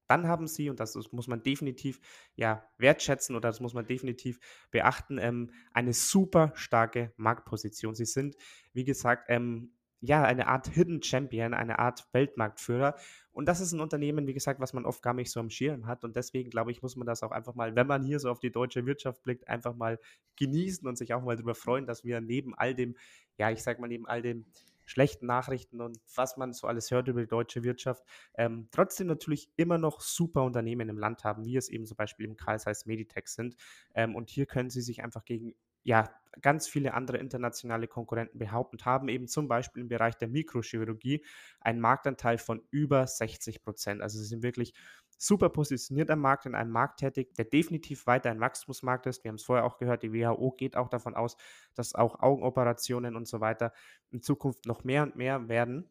dann 0.09 0.27
haben 0.27 0.47
sie, 0.47 0.71
und 0.71 0.81
das 0.81 0.97
muss 1.13 1.29
man 1.29 1.43
definitiv 1.43 2.01
ja, 2.35 2.65
wertschätzen 2.79 3.37
oder 3.37 3.49
das 3.49 3.61
muss 3.61 3.75
man 3.75 3.87
definitiv 3.87 4.41
beachten, 4.71 5.19
ähm, 5.19 5.53
eine 5.73 5.93
super 5.93 6.53
starke 6.55 7.13
Marktposition. 7.17 7.95
Sie 7.95 8.07
sind, 8.07 8.37
wie 8.73 8.85
gesagt, 8.85 9.27
ähm, 9.29 9.73
ja, 10.01 10.23
eine 10.23 10.47
Art 10.47 10.69
Hidden 10.69 11.03
Champion, 11.03 11.55
eine 11.55 11.79
Art 11.79 12.07
Weltmarktführer. 12.13 12.95
Und 13.33 13.47
das 13.47 13.61
ist 13.61 13.73
ein 13.73 13.81
Unternehmen, 13.81 14.27
wie 14.27 14.35
gesagt, 14.35 14.61
was 14.61 14.73
man 14.73 14.85
oft 14.85 15.03
gar 15.03 15.15
nicht 15.15 15.31
so 15.31 15.41
am 15.41 15.51
Schirm 15.51 15.87
hat. 15.87 16.05
Und 16.05 16.17
deswegen, 16.17 16.51
glaube 16.51 16.71
ich, 16.71 16.83
muss 16.83 16.97
man 16.97 17.07
das 17.07 17.23
auch 17.23 17.33
einfach 17.33 17.55
mal, 17.55 17.75
wenn 17.75 17.87
man 17.87 18.03
hier 18.03 18.21
so 18.21 18.31
auf 18.31 18.39
die 18.39 18.53
deutsche 18.53 18.87
Wirtschaft 18.87 19.23
blickt, 19.23 19.49
einfach 19.49 19.75
mal 19.75 19.99
genießen 20.37 20.87
und 20.87 20.97
sich 20.97 21.15
auch 21.15 21.23
mal 21.23 21.37
darüber 21.37 21.55
freuen, 21.55 21.87
dass 21.87 22.05
wir 22.05 22.21
neben 22.21 22.55
all 22.55 22.75
dem, 22.75 22.97
ja, 23.39 23.51
ich 23.51 23.63
sag 23.63 23.81
mal, 23.81 23.89
neben 23.89 24.07
all 24.07 24.23
dem 24.23 24.47
schlechten 24.89 25.27
Nachrichten 25.27 25.81
und 25.81 25.99
was 26.15 26.37
man 26.37 26.53
so 26.53 26.67
alles 26.67 26.91
hört 26.91 27.09
über 27.09 27.21
die 27.21 27.29
deutsche 27.29 27.63
Wirtschaft, 27.63 28.03
ähm, 28.35 28.69
trotzdem 28.71 29.07
natürlich 29.07 29.51
immer 29.57 29.79
noch 29.79 30.01
super 30.01 30.43
Unternehmen 30.43 30.89
im 30.89 30.99
Land 30.99 31.25
haben, 31.25 31.45
wie 31.45 31.57
es 31.57 31.69
eben 31.69 31.87
zum 31.87 31.97
Beispiel 31.97 32.27
im 32.27 32.37
Karl 32.37 32.59
Meditech 32.87 33.29
sind. 33.29 33.57
Ähm, 33.95 34.17
und 34.17 34.31
hier 34.31 34.47
können 34.47 34.71
sie 34.71 34.81
sich 34.81 35.03
einfach 35.03 35.25
gegen 35.25 35.55
ja, 35.85 36.11
ganz 36.43 36.69
viele 36.69 36.93
andere 36.95 37.19
internationale 37.19 37.89
Konkurrenten 37.89 38.39
behaupten, 38.39 38.85
haben 38.85 39.09
eben 39.09 39.27
zum 39.27 39.49
Beispiel 39.49 39.83
im 39.83 39.89
Bereich 39.89 40.17
der 40.17 40.29
Mikrochirurgie 40.29 41.25
einen 41.61 41.81
Marktanteil 41.81 42.39
von 42.39 42.63
über 42.71 43.07
60 43.07 43.63
Prozent. 43.63 44.03
Also 44.03 44.19
sie 44.19 44.27
sind 44.27 44.43
wirklich 44.43 44.75
super 45.19 45.51
positioniert 45.51 46.11
am 46.11 46.21
Markt, 46.21 46.47
in 46.47 46.55
einem 46.55 46.71
Markt 46.71 47.01
tätig, 47.01 47.35
der 47.35 47.45
definitiv 47.45 48.07
weiter 48.07 48.31
ein 48.31 48.41
Wachstumsmarkt 48.41 49.07
ist. 49.07 49.25
Wir 49.25 49.31
haben 49.31 49.37
es 49.37 49.45
vorher 49.45 49.65
auch 49.65 49.77
gehört, 49.77 50.03
die 50.03 50.13
WHO 50.13 50.53
geht 50.53 50.77
auch 50.77 50.89
davon 50.89 51.15
aus, 51.15 51.37
dass 51.75 51.95
auch 51.95 52.21
Augenoperationen 52.21 53.17
und 53.17 53.27
so 53.27 53.41
weiter 53.41 53.73
in 54.11 54.23
Zukunft 54.23 54.67
noch 54.67 54.85
mehr 54.85 55.03
und 55.03 55.17
mehr 55.17 55.49
werden. 55.49 55.91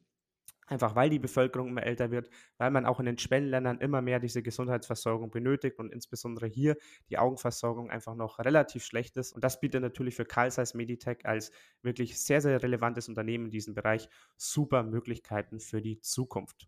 Einfach 0.69 0.95
weil 0.95 1.09
die 1.09 1.19
Bevölkerung 1.19 1.69
immer 1.69 1.83
älter 1.83 2.11
wird, 2.11 2.29
weil 2.57 2.71
man 2.71 2.85
auch 2.85 2.99
in 2.99 3.05
den 3.05 3.17
Schwellenländern 3.17 3.79
immer 3.79 4.01
mehr 4.01 4.19
diese 4.19 4.43
Gesundheitsversorgung 4.43 5.31
benötigt 5.31 5.79
und 5.79 5.93
insbesondere 5.93 6.45
hier 6.47 6.75
die 7.09 7.17
Augenversorgung 7.17 7.89
einfach 7.89 8.15
noch 8.15 8.39
relativ 8.39 8.83
schlecht 8.83 9.15
ist. 9.15 9.31
Und 9.31 9.45
das 9.45 9.61
bietet 9.61 9.81
natürlich 9.81 10.15
für 10.15 10.25
Carl 10.25 10.51
Zeiss 10.51 10.73
Meditech 10.73 11.25
als 11.25 11.51
wirklich 11.83 12.19
sehr, 12.19 12.41
sehr 12.41 12.61
relevantes 12.61 13.07
Unternehmen 13.07 13.45
in 13.45 13.51
diesem 13.51 13.75
Bereich 13.75 14.09
super 14.35 14.83
Möglichkeiten 14.83 15.61
für 15.61 15.81
die 15.81 16.01
Zukunft. 16.01 16.67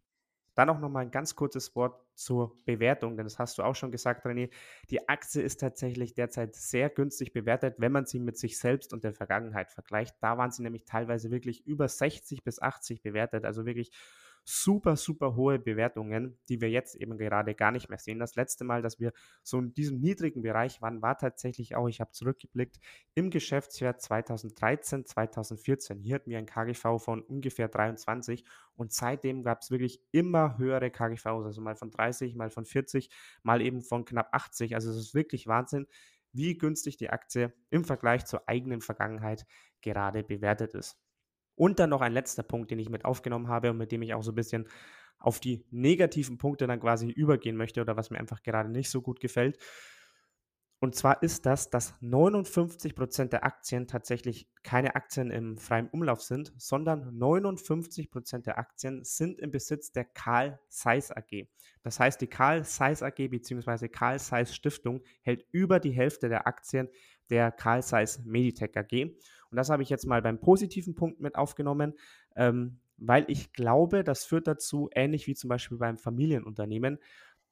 Dann 0.55 0.69
auch 0.69 0.79
nochmal 0.79 1.03
ein 1.05 1.11
ganz 1.11 1.35
kurzes 1.35 1.75
Wort 1.75 2.01
zur 2.15 2.55
Bewertung, 2.65 3.15
denn 3.15 3.25
das 3.25 3.39
hast 3.39 3.57
du 3.57 3.63
auch 3.63 3.75
schon 3.75 3.91
gesagt, 3.91 4.25
René. 4.25 4.49
Die 4.89 5.07
Aktie 5.07 5.41
ist 5.41 5.59
tatsächlich 5.59 6.13
derzeit 6.13 6.55
sehr 6.55 6.89
günstig 6.89 7.33
bewertet, 7.33 7.75
wenn 7.77 7.91
man 7.91 8.05
sie 8.05 8.19
mit 8.19 8.37
sich 8.37 8.59
selbst 8.59 8.93
und 8.93 9.03
der 9.03 9.13
Vergangenheit 9.13 9.71
vergleicht. 9.71 10.15
Da 10.21 10.37
waren 10.37 10.51
sie 10.51 10.63
nämlich 10.63 10.85
teilweise 10.85 11.31
wirklich 11.31 11.65
über 11.65 11.87
60 11.87 12.43
bis 12.43 12.61
80 12.61 13.01
bewertet, 13.01 13.45
also 13.45 13.65
wirklich 13.65 13.91
super, 14.49 14.95
super 14.95 15.35
hohe 15.35 15.59
Bewertungen, 15.59 16.39
die 16.49 16.59
wir 16.59 16.69
jetzt 16.69 16.95
eben 16.95 17.17
gerade 17.17 17.53
gar 17.53 17.71
nicht 17.71 17.87
mehr 17.87 17.99
sehen. 17.99 18.17
Das 18.17 18.35
letzte 18.35 18.63
Mal, 18.63 18.81
dass 18.81 18.99
wir 18.99 19.13
so 19.43 19.59
in 19.59 19.73
diesem 19.75 19.99
niedrigen 19.99 20.41
Bereich 20.41 20.81
waren, 20.81 21.01
war 21.03 21.17
tatsächlich 21.17 21.75
auch, 21.75 21.87
ich 21.87 22.01
habe 22.01 22.11
zurückgeblickt, 22.11 22.79
im 23.13 23.29
Geschäftsjahr 23.29 23.97
2013, 23.97 25.05
2014. 25.05 25.99
Hier 25.99 26.15
hatten 26.15 26.31
wir 26.31 26.39
ein 26.39 26.47
KGV 26.47 26.97
von 26.97 27.21
ungefähr 27.21 27.67
23 27.67 28.43
und 28.75 28.91
seitdem 28.91 29.43
gab 29.43 29.61
es 29.61 29.69
wirklich 29.69 30.01
immer 30.11 30.57
höhere 30.57 30.89
KGVs, 30.89 31.45
also 31.45 31.61
mal 31.61 31.75
von 31.75 31.91
30, 31.91 32.35
mal 32.35 32.49
von 32.49 32.65
40, 32.65 33.11
mal 33.43 33.61
eben 33.61 33.81
von 33.81 34.03
knapp 34.03 34.29
80. 34.31 34.73
Also 34.73 34.89
es 34.89 34.97
ist 34.97 35.13
wirklich 35.13 35.45
Wahnsinn, 35.45 35.85
wie 36.33 36.57
günstig 36.57 36.97
die 36.97 37.11
Aktie 37.11 37.53
im 37.69 37.85
Vergleich 37.85 38.25
zur 38.25 38.47
eigenen 38.49 38.81
Vergangenheit 38.81 39.45
gerade 39.81 40.23
bewertet 40.23 40.73
ist. 40.73 40.97
Und 41.59 41.77
dann 41.77 41.89
noch 41.89 41.99
ein 41.99 42.13
letzter 42.13 42.41
Punkt, 42.41 42.71
den 42.71 42.79
ich 42.79 42.89
mit 42.89 43.03
aufgenommen 43.03 43.49
habe 43.49 43.71
und 43.71 43.77
mit 43.77 43.91
dem 43.91 44.01
ich 44.01 44.13
auch 44.13 44.23
so 44.23 44.31
ein 44.31 44.35
bisschen 44.35 44.65
auf 45.17 45.41
die 45.41 45.65
negativen 45.71 46.37
Punkte 46.37 46.67
dann 46.67 46.79
quasi 46.79 47.09
übergehen 47.09 47.57
möchte 47.57 47.81
oder 47.81 47.97
was 47.97 48.11
mir 48.11 48.17
einfach 48.17 48.43
gerade 48.43 48.69
nicht 48.69 48.89
so 48.89 49.01
gut 49.01 49.19
gefällt. 49.19 49.57
Und 50.81 50.95
zwar 50.95 51.21
ist 51.21 51.45
das, 51.45 51.69
dass 51.69 52.01
59% 52.01 53.25
der 53.25 53.43
Aktien 53.43 53.87
tatsächlich 53.87 54.47
keine 54.63 54.95
Aktien 54.95 55.31
im 55.31 55.57
freien 55.57 55.89
Umlauf 55.89 56.21
sind, 56.21 56.53
sondern 56.55 57.19
59% 57.19 58.43
der 58.43 58.57
Aktien 58.57 59.03
sind 59.03 59.37
im 59.39 59.51
Besitz 59.51 59.91
der 59.91 60.05
Karl 60.05 60.61
Zeiss 60.69 61.11
AG. 61.11 61.49
Das 61.83 61.99
heißt, 61.99 62.21
die 62.21 62.27
Karl 62.27 62.63
Zeiss 62.63 63.03
AG 63.03 63.17
bzw. 63.17 63.89
Karl 63.89 64.21
Zeiss 64.21 64.55
Stiftung 64.55 65.01
hält 65.21 65.45
über 65.51 65.81
die 65.81 65.91
Hälfte 65.91 66.29
der 66.29 66.47
Aktien 66.47 66.87
der 67.29 67.51
Karl 67.51 67.83
Zeiss 67.83 68.23
Meditech 68.23 68.77
AG. 68.77 69.11
Und 69.51 69.57
das 69.57 69.69
habe 69.69 69.83
ich 69.83 69.89
jetzt 69.89 70.05
mal 70.05 70.21
beim 70.21 70.39
positiven 70.39 70.95
Punkt 70.95 71.19
mit 71.19 71.35
aufgenommen, 71.35 71.93
ähm, 72.35 72.79
weil 72.97 73.25
ich 73.27 73.53
glaube, 73.53 74.03
das 74.03 74.25
führt 74.25 74.47
dazu, 74.47 74.89
ähnlich 74.93 75.27
wie 75.27 75.35
zum 75.35 75.47
Beispiel 75.47 75.77
beim 75.77 75.97
Familienunternehmen, 75.97 76.99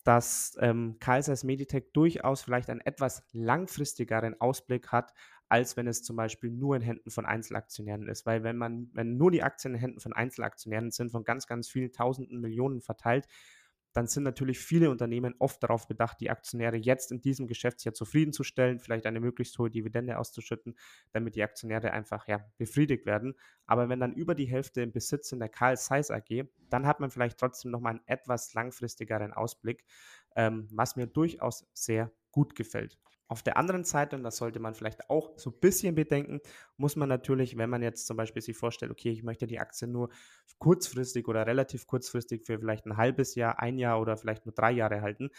dass 0.03 0.55
ähm, 0.61 0.97
Kaisers 0.99 1.43
Meditech 1.43 1.91
durchaus 1.93 2.41
vielleicht 2.41 2.69
einen 2.69 2.81
etwas 2.81 3.23
langfristigeren 3.33 4.39
Ausblick 4.39 4.89
hat, 4.89 5.11
als 5.49 5.75
wenn 5.75 5.87
es 5.87 6.03
zum 6.03 6.15
Beispiel 6.15 6.51
nur 6.51 6.75
in 6.75 6.81
Händen 6.81 7.09
von 7.09 7.25
Einzelaktionären 7.25 8.07
ist. 8.07 8.25
Weil 8.25 8.43
wenn 8.43 8.57
man, 8.57 8.89
wenn 8.93 9.17
nur 9.17 9.31
die 9.31 9.43
Aktien 9.43 9.73
in 9.73 9.79
Händen 9.79 9.99
von 9.99 10.13
Einzelaktionären 10.13 10.91
sind, 10.91 11.11
von 11.11 11.23
ganz, 11.23 11.47
ganz 11.47 11.69
vielen 11.69 11.91
Tausenden 11.91 12.39
Millionen 12.39 12.81
verteilt, 12.81 13.27
dann 13.97 14.05
sind 14.05 14.21
natürlich 14.21 14.59
viele 14.59 14.91
Unternehmen 14.91 15.33
oft 15.39 15.63
darauf 15.63 15.87
bedacht, 15.87 16.19
die 16.19 16.29
Aktionäre 16.29 16.77
jetzt 16.77 17.11
in 17.11 17.19
diesem 17.19 17.47
Geschäftsjahr 17.47 17.95
zufriedenzustellen, 17.95 18.77
vielleicht 18.77 19.07
eine 19.07 19.19
möglichst 19.19 19.57
hohe 19.57 19.71
Dividende 19.71 20.19
auszuschütten, 20.19 20.77
damit 21.13 21.35
die 21.35 21.41
Aktionäre 21.41 21.91
einfach 21.93 22.27
ja, 22.27 22.45
befriedigt 22.59 23.07
werden. 23.07 23.33
Aber 23.65 23.89
wenn 23.89 23.99
dann 23.99 24.13
über 24.13 24.35
die 24.35 24.45
Hälfte 24.45 24.83
im 24.83 24.91
Besitz 24.91 25.31
in 25.31 25.39
der 25.39 25.49
Carl 25.49 25.79
Zeiss 25.79 26.11
AG, 26.11 26.43
dann 26.69 26.85
hat 26.85 26.99
man 26.99 27.09
vielleicht 27.09 27.39
trotzdem 27.39 27.71
nochmal 27.71 27.93
einen 27.93 28.05
etwas 28.05 28.53
langfristigeren 28.53 29.33
Ausblick, 29.33 29.83
ähm, 30.35 30.67
was 30.71 30.95
mir 30.95 31.07
durchaus 31.07 31.65
sehr 31.73 32.11
gut 32.29 32.53
gefällt. 32.53 32.99
Auf 33.27 33.41
der 33.41 33.57
anderen 33.57 33.83
Seite, 33.83 34.15
und 34.15 34.21
das 34.21 34.37
sollte 34.37 34.59
man 34.59 34.75
vielleicht 34.75 35.09
auch 35.09 35.33
so 35.39 35.49
ein 35.49 35.59
bisschen 35.59 35.95
bedenken, 35.95 36.39
muss 36.77 36.95
man 36.95 37.09
natürlich, 37.09 37.57
wenn 37.57 37.69
man 37.69 37.81
jetzt 37.81 38.07
zum 38.07 38.17
Beispiel 38.17 38.41
sich 38.41 38.55
vorstellt, 38.55 38.91
okay, 38.91 39.09
ich 39.09 39.23
möchte 39.23 39.47
die 39.47 39.59
Aktie 39.59 39.87
nur 39.87 40.09
kurzfristig 40.59 41.27
oder 41.27 41.45
relativ 41.45 41.87
kurzfristig 41.87 42.45
für 42.45 42.59
vielleicht 42.59 42.85
ein 42.85 42.97
halbes 42.97 43.35
Jahr, 43.35 43.59
ein 43.59 43.77
Jahr 43.77 43.99
oder 44.01 44.17
vielleicht 44.17 44.45
nur 44.45 44.53
drei 44.53 44.71
Jahre 44.71 45.01
halten, 45.01 45.29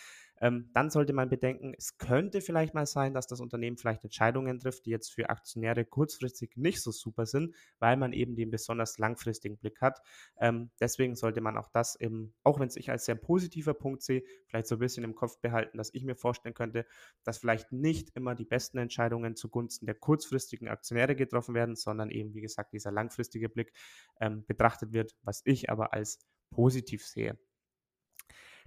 ähm, 0.41 0.71
dann 0.73 0.91
sollte 0.91 1.13
man 1.13 1.29
bedenken, 1.29 1.75
es 1.77 1.99
könnte 1.99 2.41
vielleicht 2.41 2.75
mal 2.75 2.87
sein, 2.87 3.15
dass 3.15 3.27
das 3.27 3.41
Unternehmen 3.41 3.77
vielleicht 3.77 4.05
Entscheidungen 4.05 4.59
trifft, 4.59 4.87
die 4.87 4.91
jetzt 4.91 5.13
für 5.13 5.31
Aktionäre 5.31 5.85
kurzfristig 5.85 6.53
nicht 6.57 6.83
so 6.83 6.91
super 6.93 7.27
sind, 7.27 7.55
weil 7.79 7.97
man 7.97 8.13
eben 8.13 8.37
den 8.37 8.51
besonders 8.51 8.99
langfristigen 8.99 9.59
Blick 9.59 9.81
hat. 9.81 10.01
Ähm, 10.41 10.71
deswegen 10.81 11.17
sollte 11.17 11.41
man 11.41 11.57
auch 11.57 11.69
das 11.69 11.97
eben, 12.01 12.35
auch 12.45 12.61
wenn 12.61 12.69
es 12.69 12.77
ich 12.77 12.91
als 12.91 13.05
sehr 13.05 13.17
positiver 13.17 13.75
Punkt 13.75 14.03
sehe, 14.03 14.23
vielleicht 14.47 14.69
so 14.69 14.77
ein 14.77 14.81
bisschen 14.81 15.05
im 15.05 15.15
Kopf 15.15 15.41
behalten, 15.41 15.77
dass 15.77 15.93
ich 15.93 16.05
mir 16.05 16.15
vorstellen 16.17 16.55
könnte, 16.55 16.87
dass 17.25 17.39
vielleicht 17.39 17.73
nicht 17.73 18.11
immer 18.15 18.35
die 18.35 18.45
besten 18.45 18.79
Entscheidungen 18.79 19.35
zugunsten 19.37 19.87
der 19.87 19.97
kurzfristigen 19.97 20.69
Aktionäre 20.69 21.17
getroffen 21.17 21.28
werden, 21.33 21.77
sondern 21.77 22.11
eben, 22.11 22.35
wie 22.35 22.41
gesagt, 22.41 22.73
dieser 22.73 22.93
langfristige 22.93 23.49
Blick 23.49 23.73
ähm, 24.21 24.45
betrachtet 24.47 24.93
wird, 24.93 25.17
was 25.23 25.43
ich 25.45 25.71
aber 25.71 25.93
als 25.93 26.19
positiv 26.51 27.07
sehe. 27.07 27.39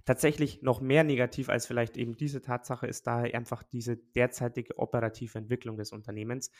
Tatsächlich 0.04 0.62
noch 0.62 0.80
mehr 0.80 1.04
negativ 1.04 1.48
als 1.48 1.66
vielleicht 1.66 1.96
eben 1.96 2.16
diese 2.16 2.42
Tatsache 2.42 2.88
ist 2.88 3.06
daher 3.06 3.34
einfach 3.36 3.62
diese 3.62 3.96
derzeitige 3.96 4.78
operative 4.78 5.38
Entwicklung 5.38 5.76
des 5.76 5.92
Unternehmens. 5.92 6.50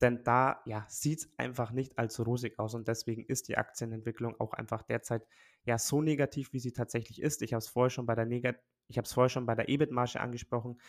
Denn 0.00 0.22
da 0.24 0.62
ja, 0.64 0.86
sieht 0.88 1.18
es 1.18 1.38
einfach 1.38 1.72
nicht 1.72 1.98
allzu 1.98 2.22
rosig 2.22 2.58
aus 2.58 2.74
und 2.74 2.88
deswegen 2.88 3.24
ist 3.24 3.48
die 3.48 3.58
Aktienentwicklung 3.58 4.38
auch 4.40 4.52
einfach 4.54 4.82
derzeit 4.82 5.26
ja 5.64 5.76
so 5.76 6.00
negativ, 6.00 6.52
wie 6.52 6.60
sie 6.60 6.72
tatsächlich 6.72 7.20
ist. 7.20 7.42
Ich 7.42 7.52
habe 7.52 7.58
es 7.58 7.68
vorher 7.68 7.90
schon 7.90 8.06
bei 8.06 8.14
der 8.14 8.24
Negat 8.24 8.56
ich 8.88 8.96
habe 8.96 9.04
es 9.04 9.12
vorher 9.12 9.28
schon 9.28 9.46
bei 9.46 9.54
der 9.54 9.68
EBIT-Marge 9.68 10.20
angesprochen. 10.20 10.80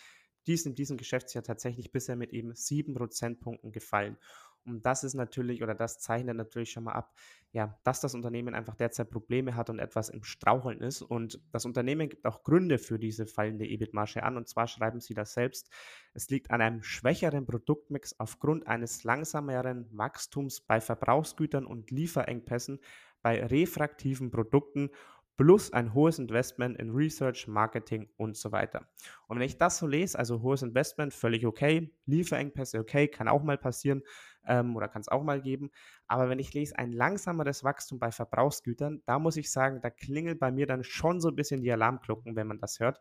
Die 0.47 0.53
ist 0.53 0.65
in 0.65 0.73
diesem 0.73 0.97
Geschäftsjahr 0.97 1.43
tatsächlich 1.43 1.91
bisher 1.91 2.15
mit 2.15 2.31
eben 2.31 2.55
sieben 2.55 2.93
Prozentpunkten 2.93 3.71
gefallen. 3.71 4.17
Und 4.65 4.85
das 4.85 5.03
ist 5.03 5.13
natürlich 5.13 5.63
oder 5.63 5.75
das 5.75 5.99
zeichnet 5.99 6.37
natürlich 6.37 6.71
schon 6.71 6.83
mal 6.83 6.93
ab, 6.93 7.13
ja, 7.51 7.77
dass 7.83 8.01
das 8.01 8.13
Unternehmen 8.13 8.53
einfach 8.53 8.75
derzeit 8.75 9.09
Probleme 9.09 9.55
hat 9.55 9.69
und 9.69 9.79
etwas 9.79 10.09
im 10.09 10.23
Straucheln 10.23 10.81
ist. 10.81 11.01
Und 11.01 11.41
das 11.51 11.65
Unternehmen 11.65 12.09
gibt 12.09 12.25
auch 12.25 12.43
Gründe 12.43 12.77
für 12.77 12.99
diese 12.99 13.25
fallende 13.25 13.65
EBIT-Marge 13.65 14.23
an. 14.23 14.37
Und 14.37 14.47
zwar 14.47 14.67
schreiben 14.67 14.99
sie 14.99 15.13
das 15.13 15.33
selbst. 15.33 15.69
Es 16.13 16.29
liegt 16.29 16.51
an 16.51 16.61
einem 16.61 16.83
schwächeren 16.83 17.45
Produktmix 17.45 18.19
aufgrund 18.19 18.67
eines 18.67 19.03
langsameren 19.03 19.87
Wachstums 19.91 20.61
bei 20.61 20.79
Verbrauchsgütern 20.79 21.65
und 21.65 21.89
Lieferengpässen 21.89 22.79
bei 23.21 23.43
refraktiven 23.45 24.31
Produkten 24.31 24.91
plus 25.39 25.71
ein 25.71 25.93
hohes 25.93 26.19
Investment 26.19 26.77
in 26.77 26.89
Research, 26.89 27.47
Marketing 27.47 28.09
und 28.17 28.35
so 28.35 28.51
weiter. 28.51 28.89
Und 29.29 29.39
wenn 29.39 29.45
ich 29.45 29.57
das 29.57 29.77
so 29.77 29.87
lese, 29.87 30.19
also 30.19 30.41
hohes 30.41 30.63
Investment, 30.63 31.13
völlig 31.13 31.45
okay, 31.45 31.93
Lieferengpässe 32.07 32.77
okay, 32.77 33.07
kann 33.07 33.29
auch 33.29 33.41
mal 33.41 33.57
passieren 33.57 34.03
ähm, 34.45 34.75
oder 34.75 34.89
kann 34.89 34.99
es 34.99 35.07
auch 35.07 35.23
mal 35.23 35.39
geben. 35.39 35.71
Aber 36.07 36.27
wenn 36.27 36.39
ich 36.39 36.53
lese, 36.53 36.77
ein 36.77 36.91
langsameres 36.91 37.63
Wachstum 37.63 37.99
bei 37.99 38.11
Verbrauchsgütern, 38.11 39.01
da 39.05 39.17
muss 39.17 39.37
ich 39.37 39.49
sagen, 39.49 39.79
da 39.81 39.89
klingelt 39.89 40.41
bei 40.41 40.51
mir 40.51 40.67
dann 40.67 40.83
schon 40.83 41.21
so 41.21 41.29
ein 41.29 41.35
bisschen 41.37 41.61
die 41.61 41.71
Alarmglocken, 41.71 42.35
wenn 42.35 42.47
man 42.47 42.59
das 42.59 42.81
hört. 42.81 42.99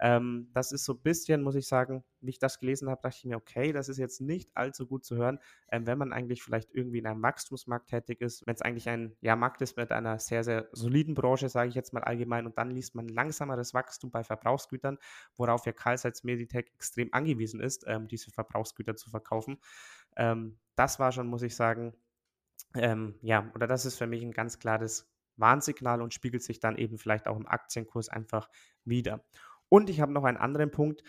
Ähm, 0.00 0.48
das 0.54 0.72
ist 0.72 0.84
so 0.84 0.94
ein 0.94 1.02
bisschen, 1.02 1.42
muss 1.42 1.54
ich 1.54 1.66
sagen, 1.68 2.02
wie 2.20 2.30
ich 2.30 2.38
das 2.38 2.58
gelesen 2.58 2.88
habe, 2.88 3.00
dachte 3.02 3.16
ich 3.18 3.24
mir, 3.26 3.36
okay, 3.36 3.72
das 3.72 3.88
ist 3.88 3.98
jetzt 3.98 4.20
nicht 4.20 4.50
allzu 4.56 4.86
gut 4.86 5.04
zu 5.04 5.16
hören, 5.16 5.38
ähm, 5.70 5.86
wenn 5.86 5.98
man 5.98 6.12
eigentlich 6.12 6.42
vielleicht 6.42 6.70
irgendwie 6.74 6.98
in 6.98 7.06
einem 7.06 7.22
Wachstumsmarkt 7.22 7.90
tätig 7.90 8.20
ist, 8.20 8.46
wenn 8.46 8.54
es 8.54 8.62
eigentlich 8.62 8.88
ein 8.88 9.14
ja, 9.20 9.36
Markt 9.36 9.60
ist 9.60 9.76
mit 9.76 9.92
einer 9.92 10.18
sehr, 10.18 10.42
sehr 10.42 10.68
soliden 10.72 11.14
Branche, 11.14 11.48
sage 11.50 11.68
ich 11.68 11.74
jetzt 11.74 11.92
mal 11.92 12.02
allgemein, 12.02 12.46
und 12.46 12.56
dann 12.56 12.70
liest 12.70 12.94
man 12.94 13.08
langsameres 13.08 13.74
Wachstum 13.74 14.10
bei 14.10 14.24
Verbrauchsgütern, 14.24 14.98
worauf 15.36 15.66
ja 15.66 15.72
Karl 15.72 15.98
Meditech 16.22 16.72
extrem 16.74 17.12
angewiesen 17.12 17.60
ist, 17.60 17.84
ähm, 17.86 18.08
diese 18.08 18.30
Verbrauchsgüter 18.30 18.96
zu 18.96 19.10
verkaufen. 19.10 19.58
Ähm, 20.16 20.58
das 20.76 20.98
war 20.98 21.12
schon, 21.12 21.26
muss 21.26 21.42
ich 21.42 21.54
sagen, 21.54 21.94
ähm, 22.74 23.16
ja, 23.22 23.50
oder 23.54 23.66
das 23.66 23.84
ist 23.84 23.98
für 23.98 24.06
mich 24.06 24.22
ein 24.22 24.32
ganz 24.32 24.58
klares 24.58 25.10
Warnsignal 25.36 26.02
und 26.02 26.14
spiegelt 26.14 26.42
sich 26.42 26.60
dann 26.60 26.76
eben 26.76 26.98
vielleicht 26.98 27.26
auch 27.26 27.36
im 27.36 27.46
Aktienkurs 27.46 28.08
einfach 28.08 28.48
wieder. 28.84 29.24
Und 29.70 29.88
ich 29.88 30.02
habe 30.02 30.12
noch 30.12 30.24
einen 30.24 30.36
anderen 30.36 30.70
Punkt, 30.70 31.02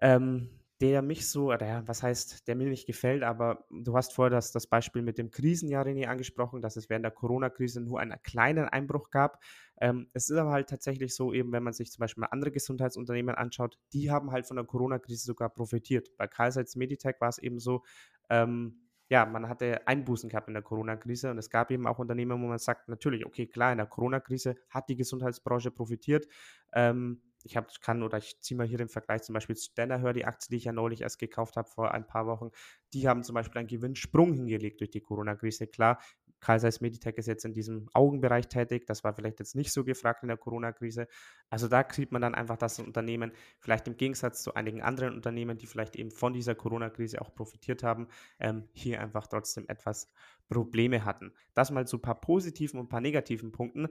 ähm, 0.00 0.50
der 0.80 1.02
mich 1.02 1.28
so, 1.28 1.52
oder 1.52 1.86
was 1.86 2.02
heißt, 2.02 2.48
der 2.48 2.56
mir 2.56 2.68
nicht 2.68 2.86
gefällt, 2.86 3.22
aber 3.22 3.66
du 3.70 3.94
hast 3.94 4.14
vorher 4.14 4.30
das, 4.30 4.50
das 4.50 4.66
Beispiel 4.66 5.02
mit 5.02 5.18
dem 5.18 5.30
Krisenjahr, 5.30 5.84
René, 5.84 6.06
angesprochen, 6.06 6.62
dass 6.62 6.76
es 6.76 6.88
während 6.88 7.04
der 7.04 7.12
Corona-Krise 7.12 7.82
nur 7.82 8.00
einen 8.00 8.20
kleinen 8.22 8.64
Einbruch 8.64 9.10
gab. 9.10 9.42
Ähm, 9.78 10.08
es 10.14 10.30
ist 10.30 10.38
aber 10.38 10.52
halt 10.52 10.70
tatsächlich 10.70 11.14
so, 11.14 11.34
eben 11.34 11.52
wenn 11.52 11.62
man 11.62 11.74
sich 11.74 11.92
zum 11.92 12.00
Beispiel 12.00 12.22
mal 12.22 12.28
andere 12.28 12.50
Gesundheitsunternehmen 12.50 13.34
anschaut, 13.34 13.78
die 13.92 14.10
haben 14.10 14.32
halt 14.32 14.46
von 14.46 14.56
der 14.56 14.64
Corona-Krise 14.64 15.26
sogar 15.26 15.50
profitiert. 15.50 16.08
Bei 16.16 16.26
Carl 16.26 16.50
Meditech 16.76 17.16
war 17.20 17.28
es 17.28 17.38
eben 17.38 17.58
so, 17.58 17.82
ähm, 18.30 18.80
ja, 19.10 19.26
man 19.26 19.48
hatte 19.48 19.86
Einbußen 19.86 20.30
gehabt 20.30 20.48
in 20.48 20.54
der 20.54 20.62
Corona-Krise 20.62 21.30
und 21.30 21.36
es 21.36 21.50
gab 21.50 21.70
eben 21.72 21.86
auch 21.86 21.98
Unternehmen, 21.98 22.40
wo 22.40 22.46
man 22.46 22.58
sagt, 22.58 22.88
natürlich, 22.88 23.26
okay, 23.26 23.46
klar, 23.46 23.72
in 23.72 23.78
der 23.78 23.86
Corona-Krise 23.86 24.54
hat 24.70 24.88
die 24.88 24.96
Gesundheitsbranche 24.96 25.72
profitiert. 25.72 26.26
Ähm, 26.72 27.20
ich 27.44 27.56
hab, 27.56 27.68
kann 27.80 28.02
oder 28.02 28.18
ich 28.18 28.40
ziehe 28.40 28.56
mal 28.56 28.66
hier 28.66 28.78
den 28.78 28.88
Vergleich 28.88 29.22
zum 29.22 29.34
Beispiel 29.34 29.56
zu 29.56 29.70
Danaher, 29.74 30.12
die 30.12 30.24
Aktie, 30.24 30.48
die 30.50 30.56
ich 30.56 30.64
ja 30.64 30.72
neulich 30.72 31.00
erst 31.00 31.18
gekauft 31.18 31.56
habe 31.56 31.68
vor 31.68 31.92
ein 31.92 32.06
paar 32.06 32.26
Wochen, 32.26 32.50
die 32.92 33.08
haben 33.08 33.22
zum 33.22 33.34
Beispiel 33.34 33.58
einen 33.58 33.68
Gewinnsprung 33.68 34.32
hingelegt 34.32 34.80
durch 34.80 34.90
die 34.90 35.00
Corona-Krise. 35.00 35.66
Klar, 35.66 35.98
Carl 36.40 36.60
Meditech 36.80 37.16
ist 37.16 37.26
jetzt 37.26 37.44
in 37.44 37.52
diesem 37.52 37.88
Augenbereich 37.92 38.48
tätig. 38.48 38.86
Das 38.86 39.04
war 39.04 39.12
vielleicht 39.12 39.38
jetzt 39.38 39.54
nicht 39.54 39.72
so 39.72 39.84
gefragt 39.84 40.22
in 40.22 40.28
der 40.28 40.38
Corona-Krise. 40.38 41.06
Also 41.50 41.68
da 41.68 41.86
sieht 41.90 42.12
man 42.12 42.22
dann 42.22 42.34
einfach, 42.34 42.56
dass 42.56 42.76
das 42.76 42.86
Unternehmen 42.86 43.32
vielleicht 43.58 43.86
im 43.86 43.96
Gegensatz 43.96 44.42
zu 44.42 44.54
einigen 44.54 44.80
anderen 44.80 45.14
Unternehmen, 45.14 45.58
die 45.58 45.66
vielleicht 45.66 45.96
eben 45.96 46.10
von 46.10 46.32
dieser 46.32 46.54
Corona-Krise 46.54 47.20
auch 47.20 47.34
profitiert 47.34 47.82
haben, 47.82 48.08
ähm, 48.38 48.68
hier 48.72 49.00
einfach 49.00 49.26
trotzdem 49.26 49.68
etwas 49.68 50.10
Probleme 50.48 51.04
hatten. 51.04 51.32
Das 51.54 51.70
mal 51.70 51.86
zu 51.86 51.98
ein 51.98 52.02
paar 52.02 52.20
positiven 52.20 52.80
und 52.80 52.86
ein 52.86 52.88
paar 52.88 53.02
negativen 53.02 53.52
Punkten. 53.52 53.88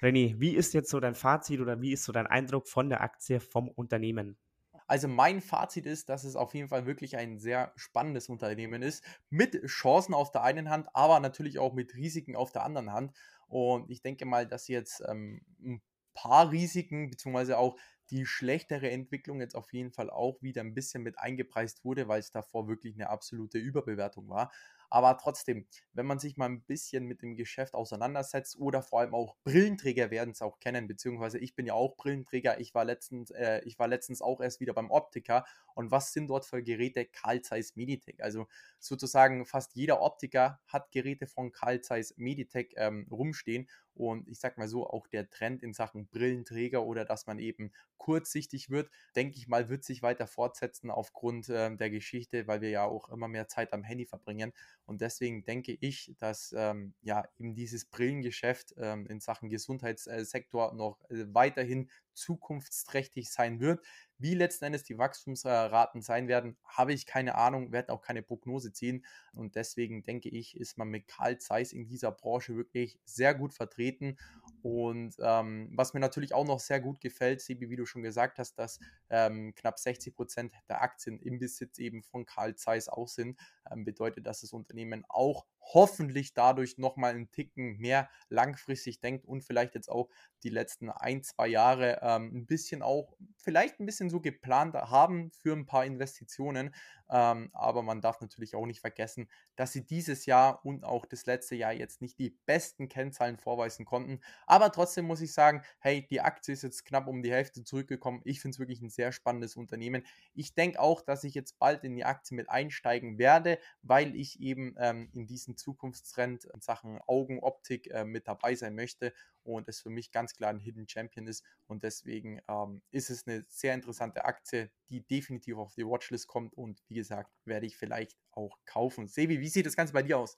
René, 0.00 0.38
wie 0.38 0.54
ist 0.54 0.74
jetzt 0.74 0.90
so 0.90 1.00
dein 1.00 1.14
Fazit 1.14 1.60
oder 1.60 1.80
wie 1.80 1.92
ist 1.92 2.04
so 2.04 2.12
dein 2.12 2.26
Eindruck 2.26 2.68
von 2.68 2.88
der 2.88 3.00
Aktie 3.00 3.40
vom 3.40 3.68
Unternehmen? 3.68 4.38
Also 4.86 5.06
mein 5.06 5.42
Fazit 5.42 5.86
ist, 5.86 6.08
dass 6.08 6.24
es 6.24 6.34
auf 6.34 6.54
jeden 6.54 6.68
Fall 6.68 6.86
wirklich 6.86 7.16
ein 7.16 7.38
sehr 7.38 7.72
spannendes 7.76 8.28
Unternehmen 8.28 8.82
ist, 8.82 9.04
mit 9.28 9.62
Chancen 9.66 10.14
auf 10.14 10.30
der 10.30 10.42
einen 10.42 10.70
Hand, 10.70 10.88
aber 10.94 11.20
natürlich 11.20 11.58
auch 11.58 11.74
mit 11.74 11.94
Risiken 11.94 12.36
auf 12.36 12.52
der 12.52 12.62
anderen 12.64 12.92
Hand. 12.92 13.12
Und 13.48 13.90
ich 13.90 14.00
denke 14.02 14.24
mal, 14.24 14.46
dass 14.46 14.68
jetzt 14.68 15.02
ähm, 15.06 15.42
ein 15.60 15.82
paar 16.14 16.50
Risiken, 16.50 17.10
beziehungsweise 17.10 17.58
auch 17.58 17.76
die 18.10 18.24
schlechtere 18.24 18.90
Entwicklung 18.90 19.40
jetzt 19.40 19.54
auf 19.54 19.72
jeden 19.72 19.92
Fall 19.92 20.08
auch 20.08 20.40
wieder 20.42 20.62
ein 20.62 20.74
bisschen 20.74 21.02
mit 21.02 21.18
eingepreist 21.18 21.84
wurde, 21.84 22.08
weil 22.08 22.20
es 22.20 22.32
davor 22.32 22.66
wirklich 22.66 22.94
eine 22.94 23.10
absolute 23.10 23.58
Überbewertung 23.58 24.28
war. 24.30 24.50
Aber 24.90 25.18
trotzdem, 25.18 25.66
wenn 25.92 26.06
man 26.06 26.18
sich 26.18 26.36
mal 26.36 26.46
ein 26.46 26.62
bisschen 26.62 27.04
mit 27.04 27.22
dem 27.22 27.36
Geschäft 27.36 27.74
auseinandersetzt 27.74 28.58
oder 28.58 28.82
vor 28.82 29.00
allem 29.00 29.14
auch 29.14 29.36
Brillenträger 29.44 30.10
werden 30.10 30.30
es 30.30 30.42
auch 30.42 30.58
kennen, 30.60 30.86
beziehungsweise 30.86 31.38
ich 31.38 31.54
bin 31.54 31.66
ja 31.66 31.74
auch 31.74 31.96
Brillenträger. 31.96 32.58
Ich 32.60 32.74
war 32.74 32.84
letztens, 32.84 33.30
äh, 33.30 33.60
ich 33.64 33.78
war 33.78 33.88
letztens 33.88 34.22
auch 34.22 34.40
erst 34.40 34.60
wieder 34.60 34.72
beim 34.72 34.90
Optiker. 34.90 35.44
Und 35.74 35.90
was 35.90 36.12
sind 36.12 36.28
dort 36.28 36.46
für 36.46 36.62
Geräte? 36.62 37.06
Carl 37.06 37.42
Zeiss 37.42 37.76
Meditech. 37.76 38.22
Also 38.22 38.46
sozusagen 38.78 39.44
fast 39.46 39.74
jeder 39.74 40.00
Optiker 40.00 40.60
hat 40.66 40.90
Geräte 40.90 41.26
von 41.26 41.52
Carl 41.52 41.80
Zeiss 41.80 42.14
Meditech 42.16 42.74
ähm, 42.76 43.06
rumstehen. 43.10 43.68
Und 43.98 44.28
ich 44.28 44.38
sag 44.38 44.58
mal 44.58 44.68
so, 44.68 44.86
auch 44.86 45.06
der 45.06 45.28
Trend 45.28 45.62
in 45.62 45.72
Sachen 45.72 46.06
Brillenträger 46.06 46.84
oder 46.84 47.04
dass 47.04 47.26
man 47.26 47.38
eben 47.38 47.72
kurzsichtig 47.96 48.70
wird, 48.70 48.90
denke 49.16 49.36
ich 49.36 49.48
mal, 49.48 49.68
wird 49.68 49.84
sich 49.84 50.02
weiter 50.02 50.26
fortsetzen 50.26 50.90
aufgrund 50.90 51.48
äh, 51.48 51.74
der 51.76 51.90
Geschichte, 51.90 52.46
weil 52.46 52.60
wir 52.60 52.70
ja 52.70 52.84
auch 52.84 53.08
immer 53.08 53.28
mehr 53.28 53.48
Zeit 53.48 53.72
am 53.72 53.82
Handy 53.82 54.06
verbringen. 54.06 54.52
Und 54.86 55.00
deswegen 55.00 55.44
denke 55.44 55.76
ich, 55.80 56.14
dass 56.18 56.54
ähm, 56.56 56.94
ja 57.02 57.24
eben 57.38 57.54
dieses 57.54 57.84
Brillengeschäft 57.84 58.74
ähm, 58.78 59.06
in 59.06 59.20
Sachen 59.20 59.48
Gesundheitssektor 59.50 60.72
noch 60.74 61.02
äh, 61.10 61.26
weiterhin 61.34 61.90
zukunftsträchtig 62.18 63.30
sein 63.30 63.60
wird. 63.60 63.84
Wie 64.18 64.34
letzten 64.34 64.64
Endes 64.66 64.82
die 64.82 64.98
Wachstumsraten 64.98 66.02
sein 66.02 66.26
werden, 66.26 66.56
habe 66.64 66.92
ich 66.92 67.06
keine 67.06 67.36
Ahnung, 67.36 67.70
werde 67.70 67.92
auch 67.92 68.02
keine 68.02 68.22
Prognose 68.22 68.72
ziehen. 68.72 69.04
Und 69.32 69.54
deswegen 69.54 70.02
denke 70.02 70.28
ich, 70.28 70.56
ist 70.56 70.76
man 70.76 70.88
mit 70.88 71.06
Carl 71.06 71.38
Zeiss 71.38 71.72
in 71.72 71.86
dieser 71.86 72.10
Branche 72.10 72.56
wirklich 72.56 72.98
sehr 73.04 73.34
gut 73.34 73.54
vertreten. 73.54 74.18
Und 74.62 75.14
ähm, 75.20 75.70
was 75.72 75.94
mir 75.94 76.00
natürlich 76.00 76.34
auch 76.34 76.44
noch 76.44 76.58
sehr 76.58 76.80
gut 76.80 77.00
gefällt, 77.00 77.40
Sebi, 77.40 77.70
wie 77.70 77.76
du 77.76 77.86
schon 77.86 78.02
gesagt 78.02 78.38
hast, 78.38 78.58
dass 78.58 78.80
ähm, 79.08 79.54
knapp 79.54 79.78
60 79.78 80.16
Prozent 80.16 80.52
der 80.68 80.82
Aktien 80.82 81.20
im 81.20 81.38
Besitz 81.38 81.78
eben 81.78 82.02
von 82.02 82.26
Carl 82.26 82.56
Zeiss 82.56 82.88
auch 82.88 83.08
sind, 83.08 83.38
ähm, 83.70 83.84
bedeutet, 83.84 84.26
dass 84.26 84.40
das 84.40 84.52
Unternehmen 84.52 85.04
auch 85.08 85.46
hoffentlich 85.74 86.34
dadurch 86.34 86.78
nochmal 86.78 87.12
einen 87.12 87.30
Ticken 87.30 87.76
mehr 87.78 88.08
langfristig 88.28 89.00
denkt 89.00 89.26
und 89.26 89.42
vielleicht 89.42 89.74
jetzt 89.74 89.90
auch 89.90 90.08
die 90.42 90.50
letzten 90.50 90.90
ein, 90.90 91.22
zwei 91.22 91.48
Jahre 91.48 92.00
ähm, 92.02 92.30
ein 92.34 92.46
bisschen 92.46 92.82
auch, 92.82 93.16
vielleicht 93.36 93.80
ein 93.80 93.86
bisschen 93.86 94.10
so 94.10 94.20
geplant 94.20 94.74
haben 94.74 95.30
für 95.32 95.52
ein 95.52 95.66
paar 95.66 95.84
Investitionen. 95.84 96.74
Ähm, 97.10 97.50
aber 97.54 97.82
man 97.82 98.00
darf 98.00 98.20
natürlich 98.20 98.54
auch 98.54 98.66
nicht 98.66 98.80
vergessen, 98.80 99.28
dass 99.56 99.72
sie 99.72 99.84
dieses 99.84 100.26
Jahr 100.26 100.64
und 100.64 100.84
auch 100.84 101.06
das 101.06 101.24
letzte 101.26 101.56
Jahr 101.56 101.72
jetzt 101.72 102.02
nicht 102.02 102.18
die 102.18 102.36
besten 102.44 102.88
Kennzahlen 102.88 103.38
vorweisen 103.38 103.84
konnten. 103.86 104.20
Aber 104.46 104.70
trotzdem 104.70 105.06
muss 105.06 105.22
ich 105.22 105.32
sagen, 105.32 105.62
hey, 105.80 106.06
die 106.08 106.20
Aktie 106.20 106.52
ist 106.52 106.62
jetzt 106.62 106.84
knapp 106.84 107.08
um 107.08 107.22
die 107.22 107.32
Hälfte 107.32 107.64
zurückgekommen. 107.64 108.20
Ich 108.24 108.40
finde 108.40 108.56
es 108.56 108.58
wirklich 108.58 108.82
ein 108.82 108.90
sehr 108.90 109.12
spannendes 109.12 109.56
Unternehmen. 109.56 110.04
Ich 110.34 110.54
denke 110.54 110.80
auch, 110.80 111.00
dass 111.00 111.24
ich 111.24 111.34
jetzt 111.34 111.58
bald 111.58 111.82
in 111.84 111.96
die 111.96 112.04
Aktie 112.04 112.36
mit 112.36 112.50
einsteigen 112.50 113.18
werde, 113.18 113.58
weil 113.82 114.14
ich 114.14 114.40
eben 114.40 114.74
ähm, 114.78 115.08
in 115.14 115.26
diesen 115.26 115.56
Zukunftstrend 115.58 116.46
in 116.46 116.60
Sachen 116.60 116.98
Augenoptik 117.06 117.90
äh, 117.90 118.04
mit 118.04 118.26
dabei 118.26 118.54
sein 118.54 118.74
möchte 118.74 119.12
und 119.42 119.68
es 119.68 119.80
für 119.80 119.90
mich 119.90 120.10
ganz 120.10 120.34
klar 120.34 120.50
ein 120.50 120.58
Hidden 120.58 120.88
Champion 120.88 121.26
ist. 121.26 121.44
Und 121.66 121.82
deswegen 121.82 122.40
ähm, 122.48 122.80
ist 122.90 123.10
es 123.10 123.26
eine 123.26 123.44
sehr 123.48 123.74
interessante 123.74 124.24
Aktie, 124.24 124.70
die 124.88 125.02
definitiv 125.02 125.58
auf 125.58 125.74
die 125.74 125.86
Watchlist 125.86 126.26
kommt 126.26 126.54
und 126.54 126.82
wie 126.88 126.94
gesagt, 126.94 127.30
werde 127.44 127.66
ich 127.66 127.76
vielleicht 127.76 128.16
auch 128.30 128.58
kaufen. 128.64 129.08
Sebi, 129.08 129.40
wie 129.40 129.48
sieht 129.48 129.66
das 129.66 129.76
Ganze 129.76 129.92
bei 129.92 130.02
dir 130.02 130.18
aus? 130.18 130.36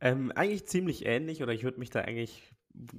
Ähm, 0.00 0.32
eigentlich 0.32 0.66
ziemlich 0.66 1.06
ähnlich 1.06 1.42
oder 1.42 1.52
ich 1.52 1.62
würde 1.62 1.78
mich 1.78 1.90
da 1.90 2.00
eigentlich 2.00 2.54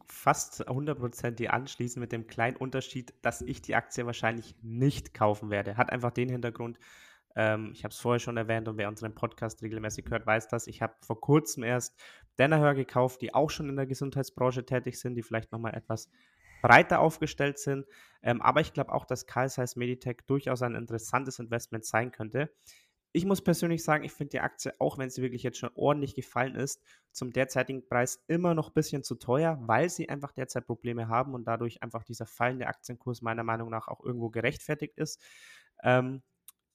fast 0.08 0.68
100% 0.68 1.48
anschließen 1.48 2.00
mit 2.00 2.12
dem 2.12 2.28
kleinen 2.28 2.56
Unterschied, 2.56 3.14
dass 3.22 3.42
ich 3.42 3.62
die 3.62 3.76
Aktie 3.76 4.06
wahrscheinlich 4.06 4.56
nicht 4.62 5.14
kaufen 5.14 5.50
werde. 5.50 5.78
Hat 5.78 5.92
einfach 5.92 6.12
den 6.12 6.30
Hintergrund, 6.30 6.80
ähm, 7.36 7.71
ich 7.74 7.84
habe 7.84 7.91
es 7.91 8.00
vorher 8.00 8.19
schon 8.19 8.38
erwähnt 8.38 8.67
und 8.67 8.78
wer 8.78 8.88
unseren 8.88 9.13
Podcast 9.13 9.62
regelmäßig 9.62 10.06
hört, 10.10 10.26
weiß 10.26 10.48
das. 10.48 10.67
Ich 10.67 10.82
habe 10.82 10.95
vor 11.02 11.19
kurzem 11.19 11.63
erst 11.63 12.00
Danaher 12.38 12.76
gekauft, 12.76 13.21
die 13.21 13.34
auch 13.34 13.50
schon 13.50 13.69
in 13.69 13.76
der 13.76 13.86
Gesundheitsbranche 13.86 14.65
tätig 14.65 15.00
sind, 15.00 15.15
die 15.15 15.24
vielleicht 15.24 15.52
nochmal 15.52 15.76
etwas 15.76 16.10
breiter 16.62 17.00
aufgestellt 17.00 17.60
sind. 17.60 17.86
Ähm, 18.24 18.41
aber 18.41 18.62
ich 18.62 18.74
glaube 18.74 18.93
auch, 18.93 19.06
dass 19.06 19.28
Carl 19.28 19.50
Zeiss 19.50 19.76
Meditech 19.76 20.17
durchaus 20.28 20.62
ein 20.62 20.76
interessantes 20.76 21.39
Investment 21.39 21.86
sein 21.86 22.12
könnte. 22.12 22.50
Ich 23.12 23.26
muss 23.26 23.41
persönlich 23.41 23.84
sagen, 23.84 24.04
ich 24.04 24.12
finde 24.12 24.32
die 24.32 24.39
Aktie, 24.41 24.74
auch 24.80 24.98
wenn 24.98 25.10
sie 25.10 25.21
wirklich 25.21 25.43
jetzt 25.43 25.58
schon 25.58 25.69
ordentlich 25.76 26.15
gefallen 26.15 26.56
ist, 26.56 26.82
zum 27.12 27.32
derzeitigen 27.32 27.86
Preis 27.88 28.24
immer 28.28 28.54
noch 28.54 28.69
ein 28.69 28.74
bisschen 28.74 29.04
zu 29.04 29.15
teuer, 29.15 29.58
weil 29.62 29.89
sie 29.89 30.10
einfach 30.10 30.34
derzeit 30.34 30.65
Probleme 30.65 31.08
haben 31.08 31.34
und 31.34 31.45
dadurch 31.45 31.82
einfach 31.82 32.04
dieser 32.04 32.26
fallende 32.26 32.67
Aktienkurs 32.67 33.21
meiner 33.21 33.43
Meinung 33.43 33.69
nach 33.69 33.88
auch 33.88 34.04
irgendwo 34.04 34.30
gerechtfertigt 34.30 34.98
ist. 34.98 35.21
Ähm, 35.82 36.24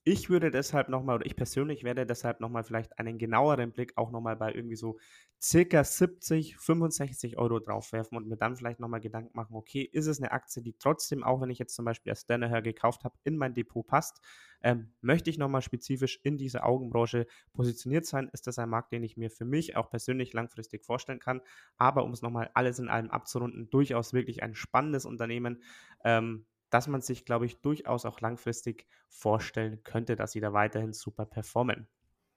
ich 0.05 0.31
würde 0.31 0.51
deshalb 0.51 0.89
nochmal, 0.89 1.17
oder 1.17 1.27
ich 1.27 1.37
persönlich 1.37 1.85
werde 1.85 2.07
deshalb 2.07 2.41
nochmal 2.41 2.65
vielleicht 2.65 2.99
einen 2.99 3.19
genaueren 3.19 3.73
Blick 3.73 3.93
auch 3.97 4.11
nochmal 4.11 4.37
bei 4.37 4.53
irgendwie 4.55 4.77
so 4.77 4.99
circa 5.41 5.85
70, 5.85 6.57
65 6.57 7.37
Euro 7.39 7.61
draufwerfen 7.61 8.17
und 8.17 8.27
mir 8.27 8.37
dann 8.37 8.57
vielleicht 8.57 8.81
nochmal 8.81 9.01
Gedanken 9.01 9.37
machen, 9.37 9.55
okay, 9.55 9.83
ist 9.83 10.07
es 10.07 10.19
eine 10.21 10.33
Aktie, 10.33 10.63
die 10.63 10.75
trotzdem, 10.79 11.23
auch 11.23 11.41
wenn 11.41 11.51
ich 11.51 11.59
jetzt 11.59 11.75
zum 11.75 11.85
Beispiel 11.85 12.11
als 12.13 12.27
Danaher 12.27 12.63
gekauft 12.63 13.05
habe, 13.05 13.17
in 13.25 13.37
mein 13.37 13.55
Depot 13.55 13.87
passt? 13.87 14.21
Ähm, 14.63 14.93
möchte 15.01 15.31
ich 15.31 15.39
nochmal 15.39 15.63
spezifisch 15.63 16.19
in 16.23 16.37
dieser 16.37 16.67
Augenbranche 16.67 17.27
positioniert 17.53 18.07
sein? 18.07 18.29
Ist 18.33 18.47
das 18.47 18.59
ein 18.59 18.69
Markt, 18.69 18.93
den 18.93 19.03
ich 19.03 19.17
mir 19.17 19.31
für 19.31 19.45
mich 19.45 19.77
auch 19.77 19.91
persönlich 19.91 20.33
langfristig 20.33 20.85
vorstellen 20.85 21.21
kann? 21.21 21.41
Aber 21.77 22.05
um 22.05 22.13
es 22.13 22.23
nochmal 22.23 22.51
alles 22.55 22.79
in 22.79 22.89
allem 22.89 23.11
abzurunden, 23.11 23.71
durchaus 23.71 24.13
wirklich 24.13 24.43
ein 24.43 24.55
spannendes 24.55 25.05
Unternehmen. 25.05 25.63
Ähm, 26.05 26.47
dass 26.71 26.87
man 26.89 27.01
sich, 27.03 27.25
glaube 27.25 27.47
ich, 27.47 27.61
durchaus 27.61 28.05
auch 28.07 28.21
langfristig 28.21 28.87
vorstellen 29.09 29.83
könnte, 29.85 30.17
dass 30.17 30.33
sie 30.33 30.41
da 30.41 30.53
weiterhin 30.53 30.93
super 30.93 31.27
performen. 31.27 31.89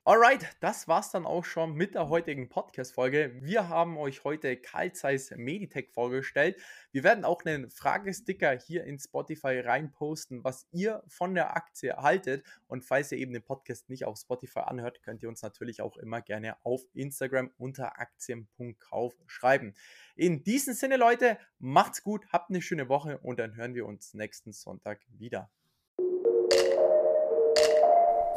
Alright, 0.05 0.45
das 0.59 0.89
war's 0.89 1.11
dann 1.11 1.25
auch 1.25 1.45
schon 1.45 1.75
mit 1.75 1.95
der 1.95 2.09
heutigen 2.09 2.49
Podcast-Folge. 2.49 3.37
Wir 3.39 3.69
haben 3.69 3.95
euch 3.95 4.25
heute 4.25 4.57
Carl 4.57 4.91
Zeiss 4.91 5.31
Meditech 5.31 5.91
vorgestellt. 5.93 6.57
Wir 6.91 7.05
werden 7.05 7.23
auch 7.23 7.45
einen 7.45 7.69
Fragesticker 7.69 8.51
hier 8.51 8.83
in 8.83 8.99
Spotify 8.99 9.61
reinposten, 9.61 10.43
was 10.43 10.67
ihr 10.73 11.01
von 11.07 11.35
der 11.35 11.55
Aktie 11.55 11.95
haltet. 11.95 12.45
Und 12.67 12.83
falls 12.83 13.13
ihr 13.13 13.17
eben 13.17 13.31
den 13.31 13.43
Podcast 13.43 13.87
nicht 13.87 14.03
auf 14.03 14.17
Spotify 14.17 14.59
anhört, 14.59 15.01
könnt 15.03 15.23
ihr 15.23 15.29
uns 15.29 15.41
natürlich 15.41 15.81
auch 15.81 15.95
immer 15.95 16.21
gerne 16.21 16.57
auf 16.65 16.81
Instagram 16.93 17.51
unter 17.57 17.97
aktien.kauf 17.97 19.13
schreiben. 19.27 19.73
In 20.17 20.43
diesem 20.43 20.73
Sinne, 20.73 20.97
Leute, 20.97 21.37
macht's 21.59 22.03
gut, 22.03 22.25
habt 22.33 22.49
eine 22.49 22.61
schöne 22.61 22.89
Woche 22.89 23.19
und 23.19 23.39
dann 23.39 23.55
hören 23.55 23.73
wir 23.73 23.85
uns 23.85 24.13
nächsten 24.13 24.51
Sonntag 24.51 24.99
wieder. 25.07 25.49